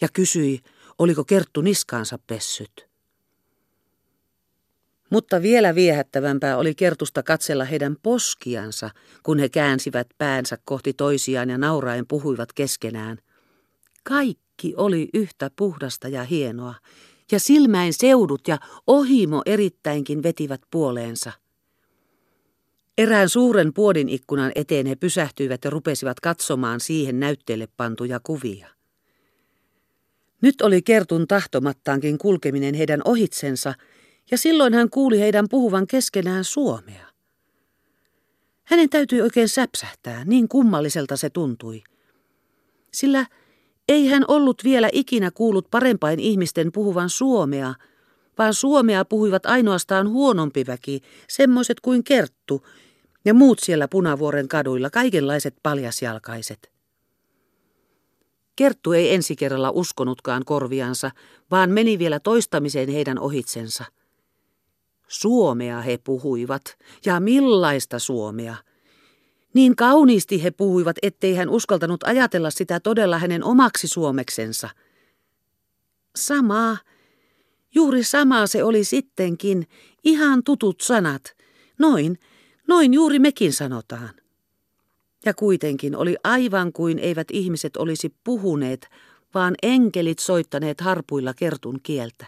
ja 0.00 0.08
kysyi, 0.12 0.60
oliko 0.98 1.24
Kerttu 1.24 1.60
niskaansa 1.60 2.18
pessyt. 2.26 2.88
Mutta 5.10 5.42
vielä 5.42 5.74
viehättävämpää 5.74 6.56
oli 6.56 6.74
kertusta 6.74 7.22
katsella 7.22 7.64
heidän 7.64 7.96
poskiansa, 8.02 8.90
kun 9.22 9.38
he 9.38 9.48
käänsivät 9.48 10.06
päänsä 10.18 10.58
kohti 10.64 10.92
toisiaan 10.92 11.50
ja 11.50 11.58
nauraen 11.58 12.06
puhuivat 12.06 12.52
keskenään. 12.52 13.18
Kaikki 14.02 14.74
oli 14.76 15.08
yhtä 15.14 15.50
puhdasta 15.56 16.08
ja 16.08 16.24
hienoa, 16.24 16.74
ja 17.32 17.40
silmäin 17.40 17.92
seudut 17.92 18.48
ja 18.48 18.58
ohimo 18.86 19.42
erittäinkin 19.46 20.22
vetivät 20.22 20.60
puoleensa. 20.70 21.32
Erään 22.98 23.28
suuren 23.28 23.72
puodin 23.72 24.08
ikkunan 24.08 24.52
eteen 24.54 24.86
he 24.86 24.96
pysähtyivät 24.96 25.64
ja 25.64 25.70
rupesivat 25.70 26.20
katsomaan 26.20 26.80
siihen 26.80 27.20
näytteelle 27.20 27.68
pantuja 27.76 28.20
kuvia. 28.20 28.68
Nyt 30.42 30.60
oli 30.60 30.82
kertun 30.82 31.28
tahtomattaankin 31.28 32.18
kulkeminen 32.18 32.74
heidän 32.74 33.00
ohitsensa– 33.04 33.74
ja 34.30 34.38
silloin 34.38 34.74
hän 34.74 34.90
kuuli 34.90 35.20
heidän 35.20 35.46
puhuvan 35.50 35.86
keskenään 35.86 36.44
suomea. 36.44 37.06
Hänen 38.64 38.90
täytyi 38.90 39.20
oikein 39.20 39.48
säpsähtää, 39.48 40.24
niin 40.24 40.48
kummalliselta 40.48 41.16
se 41.16 41.30
tuntui. 41.30 41.82
Sillä 42.92 43.26
ei 43.88 44.06
hän 44.06 44.24
ollut 44.28 44.64
vielä 44.64 44.88
ikinä 44.92 45.30
kuullut 45.30 45.70
parempain 45.70 46.20
ihmisten 46.20 46.72
puhuvan 46.72 47.10
suomea, 47.10 47.74
vaan 48.38 48.54
suomea 48.54 49.04
puhuivat 49.04 49.46
ainoastaan 49.46 50.08
huonompi 50.08 50.66
väki, 50.66 51.00
semmoiset 51.28 51.80
kuin 51.80 52.04
Kerttu 52.04 52.66
ja 53.24 53.34
muut 53.34 53.58
siellä 53.58 53.88
Punavuoren 53.88 54.48
kaduilla, 54.48 54.90
kaikenlaiset 54.90 55.54
paljasjalkaiset. 55.62 56.72
Kerttu 58.56 58.92
ei 58.92 59.14
ensi 59.14 59.36
kerralla 59.36 59.70
uskonutkaan 59.70 60.44
korviansa, 60.44 61.10
vaan 61.50 61.70
meni 61.70 61.98
vielä 61.98 62.20
toistamiseen 62.20 62.88
heidän 62.88 63.18
ohitsensa– 63.18 63.84
Suomea 65.08 65.80
he 65.80 65.98
puhuivat, 66.04 66.62
ja 67.04 67.20
millaista 67.20 67.98
suomea. 67.98 68.56
Niin 69.54 69.76
kauniisti 69.76 70.42
he 70.42 70.50
puhuivat, 70.50 70.96
ettei 71.02 71.34
hän 71.34 71.48
uskaltanut 71.48 72.04
ajatella 72.04 72.50
sitä 72.50 72.80
todella 72.80 73.18
hänen 73.18 73.44
omaksi 73.44 73.88
suomeksensa. 73.88 74.68
Samaa, 76.16 76.76
juuri 77.76 78.04
samaa 78.04 78.46
se 78.46 78.64
oli 78.64 78.84
sittenkin, 78.84 79.66
ihan 80.04 80.44
tutut 80.44 80.80
sanat. 80.80 81.36
Noin, 81.78 82.18
noin 82.68 82.94
juuri 82.94 83.18
mekin 83.18 83.52
sanotaan. 83.52 84.10
Ja 85.24 85.34
kuitenkin 85.34 85.96
oli 85.96 86.16
aivan 86.24 86.72
kuin 86.72 86.98
eivät 86.98 87.28
ihmiset 87.32 87.76
olisi 87.76 88.14
puhuneet, 88.24 88.88
vaan 89.34 89.54
enkelit 89.62 90.18
soittaneet 90.18 90.80
harpuilla 90.80 91.34
kertun 91.34 91.80
kieltä. 91.82 92.26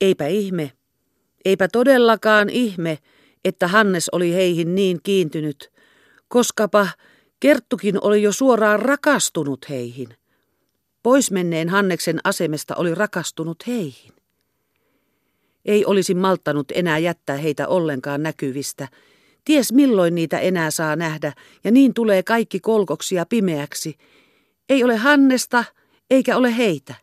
Eipä 0.00 0.26
ihme, 0.26 0.72
eipä 1.44 1.68
todellakaan 1.68 2.50
ihme, 2.50 2.98
että 3.44 3.68
Hannes 3.68 4.08
oli 4.12 4.34
heihin 4.34 4.74
niin 4.74 5.00
kiintynyt, 5.02 5.72
koskapa 6.28 6.88
Kerttukin 7.40 8.04
oli 8.04 8.22
jo 8.22 8.32
suoraan 8.32 8.80
rakastunut 8.80 9.68
heihin. 9.68 10.08
Poismenneen 11.02 11.68
Hanneksen 11.68 12.20
asemesta 12.24 12.76
oli 12.76 12.94
rakastunut 12.94 13.66
heihin. 13.66 14.12
Ei 15.64 15.84
olisi 15.84 16.14
malttanut 16.14 16.66
enää 16.74 16.98
jättää 16.98 17.36
heitä 17.36 17.68
ollenkaan 17.68 18.22
näkyvistä. 18.22 18.88
Ties 19.44 19.72
milloin 19.72 20.14
niitä 20.14 20.38
enää 20.38 20.70
saa 20.70 20.96
nähdä, 20.96 21.32
ja 21.64 21.70
niin 21.70 21.94
tulee 21.94 22.22
kaikki 22.22 22.60
kolkoksi 22.60 23.14
ja 23.14 23.26
pimeäksi. 23.26 23.96
Ei 24.68 24.84
ole 24.84 24.96
Hannesta, 24.96 25.64
eikä 26.10 26.36
ole 26.36 26.56
heitä. 26.56 26.94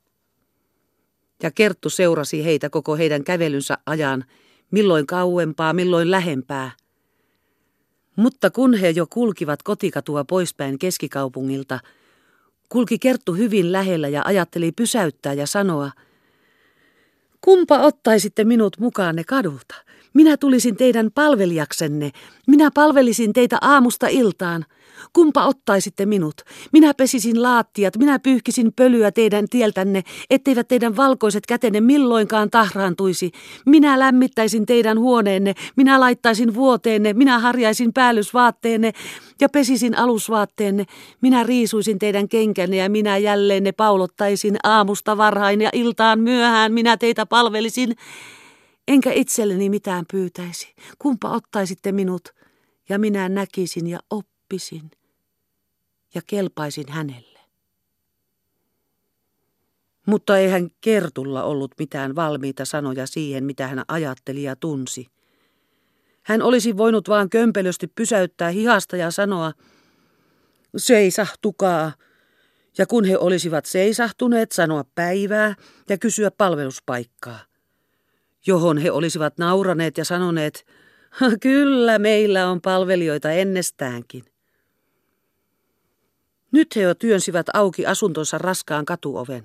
Ja 1.43 1.51
Kerttu 1.51 1.89
seurasi 1.89 2.45
heitä 2.45 2.69
koko 2.69 2.95
heidän 2.95 3.23
kävelynsä 3.23 3.77
ajan, 3.85 4.25
milloin 4.71 5.07
kauempaa, 5.07 5.73
milloin 5.73 6.11
lähempää. 6.11 6.71
Mutta 8.15 8.51
kun 8.51 8.73
he 8.73 8.89
jo 8.89 9.07
kulkivat 9.09 9.63
kotikatua 9.63 10.23
poispäin 10.23 10.79
keskikaupungilta, 10.79 11.79
kulki 12.69 12.99
Kerttu 12.99 13.33
hyvin 13.33 13.71
lähellä 13.71 14.07
ja 14.07 14.21
ajatteli 14.25 14.71
pysäyttää 14.71 15.33
ja 15.33 15.47
sanoa, 15.47 15.91
Kumpa 17.41 17.79
ottaisitte 17.79 18.43
minut 18.43 18.79
mukaanne 18.79 19.23
kadulta? 19.23 19.75
Minä 20.15 20.37
tulisin 20.37 20.75
teidän 20.75 21.09
palvelijaksenne. 21.15 22.11
Minä 22.47 22.71
palvelisin 22.73 23.33
teitä 23.33 23.57
aamusta 23.61 24.07
iltaan. 24.07 24.65
Kumpa 25.13 25.45
ottaisitte 25.45 26.05
minut? 26.05 26.35
Minä 26.71 26.93
pesisin 26.93 27.43
laattiat, 27.43 27.97
minä 27.97 28.19
pyyhkisin 28.19 28.73
pölyä 28.75 29.11
teidän 29.11 29.45
tieltänne, 29.49 30.03
etteivät 30.29 30.67
teidän 30.67 30.95
valkoiset 30.95 31.45
kätenne 31.45 31.81
milloinkaan 31.81 32.49
tahraantuisi. 32.49 33.31
Minä 33.65 33.99
lämmittäisin 33.99 34.65
teidän 34.65 34.99
huoneenne, 34.99 35.53
minä 35.75 35.99
laittaisin 35.99 36.53
vuoteenne, 36.53 37.13
minä 37.13 37.39
harjaisin 37.39 37.93
päällysvaatteenne 37.93 38.91
ja 39.41 39.49
pesisin 39.49 39.97
alusvaatteenne. 39.97 40.85
Minä 41.21 41.43
riisuisin 41.43 41.99
teidän 41.99 42.29
kenkänne 42.29 42.77
ja 42.77 42.89
minä 42.89 43.17
jälleen 43.17 43.63
ne 43.63 43.71
paulottaisin 43.71 44.57
aamusta 44.63 45.17
varhain 45.17 45.61
ja 45.61 45.69
iltaan 45.73 46.19
myöhään 46.19 46.73
minä 46.73 46.97
teitä 46.97 47.25
palvelisin. 47.25 47.95
Enkä 48.87 49.11
itselleni 49.11 49.69
mitään 49.69 50.05
pyytäisi. 50.11 50.75
Kumpa 50.99 51.29
ottaisitte 51.29 51.91
minut 51.91 52.29
ja 52.89 52.99
minä 52.99 53.29
näkisin 53.29 53.87
ja 53.87 53.99
oppisin 54.09 54.91
ja 56.13 56.21
kelpaisin 56.27 56.89
hänelle. 56.89 57.39
Mutta 60.07 60.37
eihän 60.37 60.69
Kertulla 60.81 61.43
ollut 61.43 61.71
mitään 61.79 62.15
valmiita 62.15 62.65
sanoja 62.65 63.07
siihen, 63.07 63.43
mitä 63.43 63.67
hän 63.67 63.83
ajatteli 63.87 64.43
ja 64.43 64.55
tunsi. 64.55 65.07
Hän 66.23 66.41
olisi 66.41 66.77
voinut 66.77 67.09
vaan 67.09 67.29
kömpelösti 67.29 67.87
pysäyttää 67.87 68.49
hihasta 68.49 68.97
ja 68.97 69.11
sanoa, 69.11 69.51
seisahtukaa, 70.77 71.91
ja 72.77 72.85
kun 72.85 73.05
he 73.05 73.17
olisivat 73.17 73.65
seisahtuneet, 73.65 74.51
sanoa 74.51 74.83
päivää 74.95 75.55
ja 75.89 75.97
kysyä 75.97 76.31
palveluspaikkaa, 76.31 77.39
johon 78.47 78.77
he 78.77 78.91
olisivat 78.91 79.37
nauraneet 79.37 79.97
ja 79.97 80.05
sanoneet, 80.05 80.65
kyllä 81.41 81.99
meillä 81.99 82.49
on 82.49 82.61
palvelijoita 82.61 83.31
ennestäänkin. 83.31 84.23
Nyt 86.51 86.75
he 86.75 86.81
jo 86.81 86.95
työnsivät 86.95 87.45
auki 87.53 87.85
asuntonsa 87.85 88.37
raskaan 88.37 88.85
katuoven. 88.85 89.43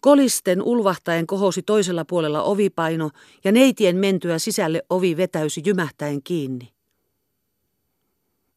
Kolisten 0.00 0.62
ulvahtaen 0.62 1.26
kohosi 1.26 1.62
toisella 1.62 2.04
puolella 2.04 2.42
ovipaino 2.42 3.10
ja 3.44 3.52
neitien 3.52 3.96
mentyä 3.96 4.38
sisälle 4.38 4.82
ovi 4.90 5.16
vetäysi 5.16 5.62
jymähtäen 5.66 6.22
kiinni. 6.22 6.72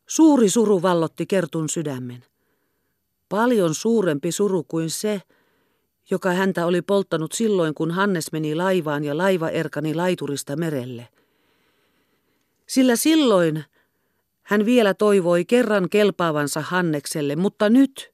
Suuri 0.07 0.49
suru 0.49 0.81
vallotti 0.81 1.25
Kertun 1.25 1.69
sydämen. 1.69 2.23
Paljon 3.29 3.75
suurempi 3.75 4.31
suru 4.31 4.63
kuin 4.63 4.89
se, 4.89 5.21
joka 6.09 6.31
häntä 6.31 6.65
oli 6.65 6.81
polttanut 6.81 7.31
silloin, 7.31 7.73
kun 7.73 7.91
Hannes 7.91 8.31
meni 8.31 8.55
laivaan 8.55 9.03
ja 9.03 9.17
laiva 9.17 9.49
erkani 9.49 9.95
laiturista 9.95 10.55
merelle. 10.55 11.07
Sillä 12.67 12.95
silloin 12.95 13.63
hän 14.43 14.65
vielä 14.65 14.93
toivoi 14.93 15.45
kerran 15.45 15.89
kelpaavansa 15.89 16.61
Hannekselle, 16.61 17.35
mutta 17.35 17.69
nyt, 17.69 18.13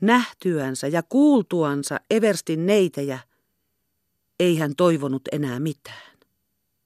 nähtyänsä 0.00 0.86
ja 0.86 1.02
kuultuansa 1.02 2.00
Everstin 2.10 2.66
neitejä, 2.66 3.18
ei 4.40 4.58
hän 4.58 4.76
toivonut 4.76 5.22
enää 5.32 5.60
mitään. 5.60 6.07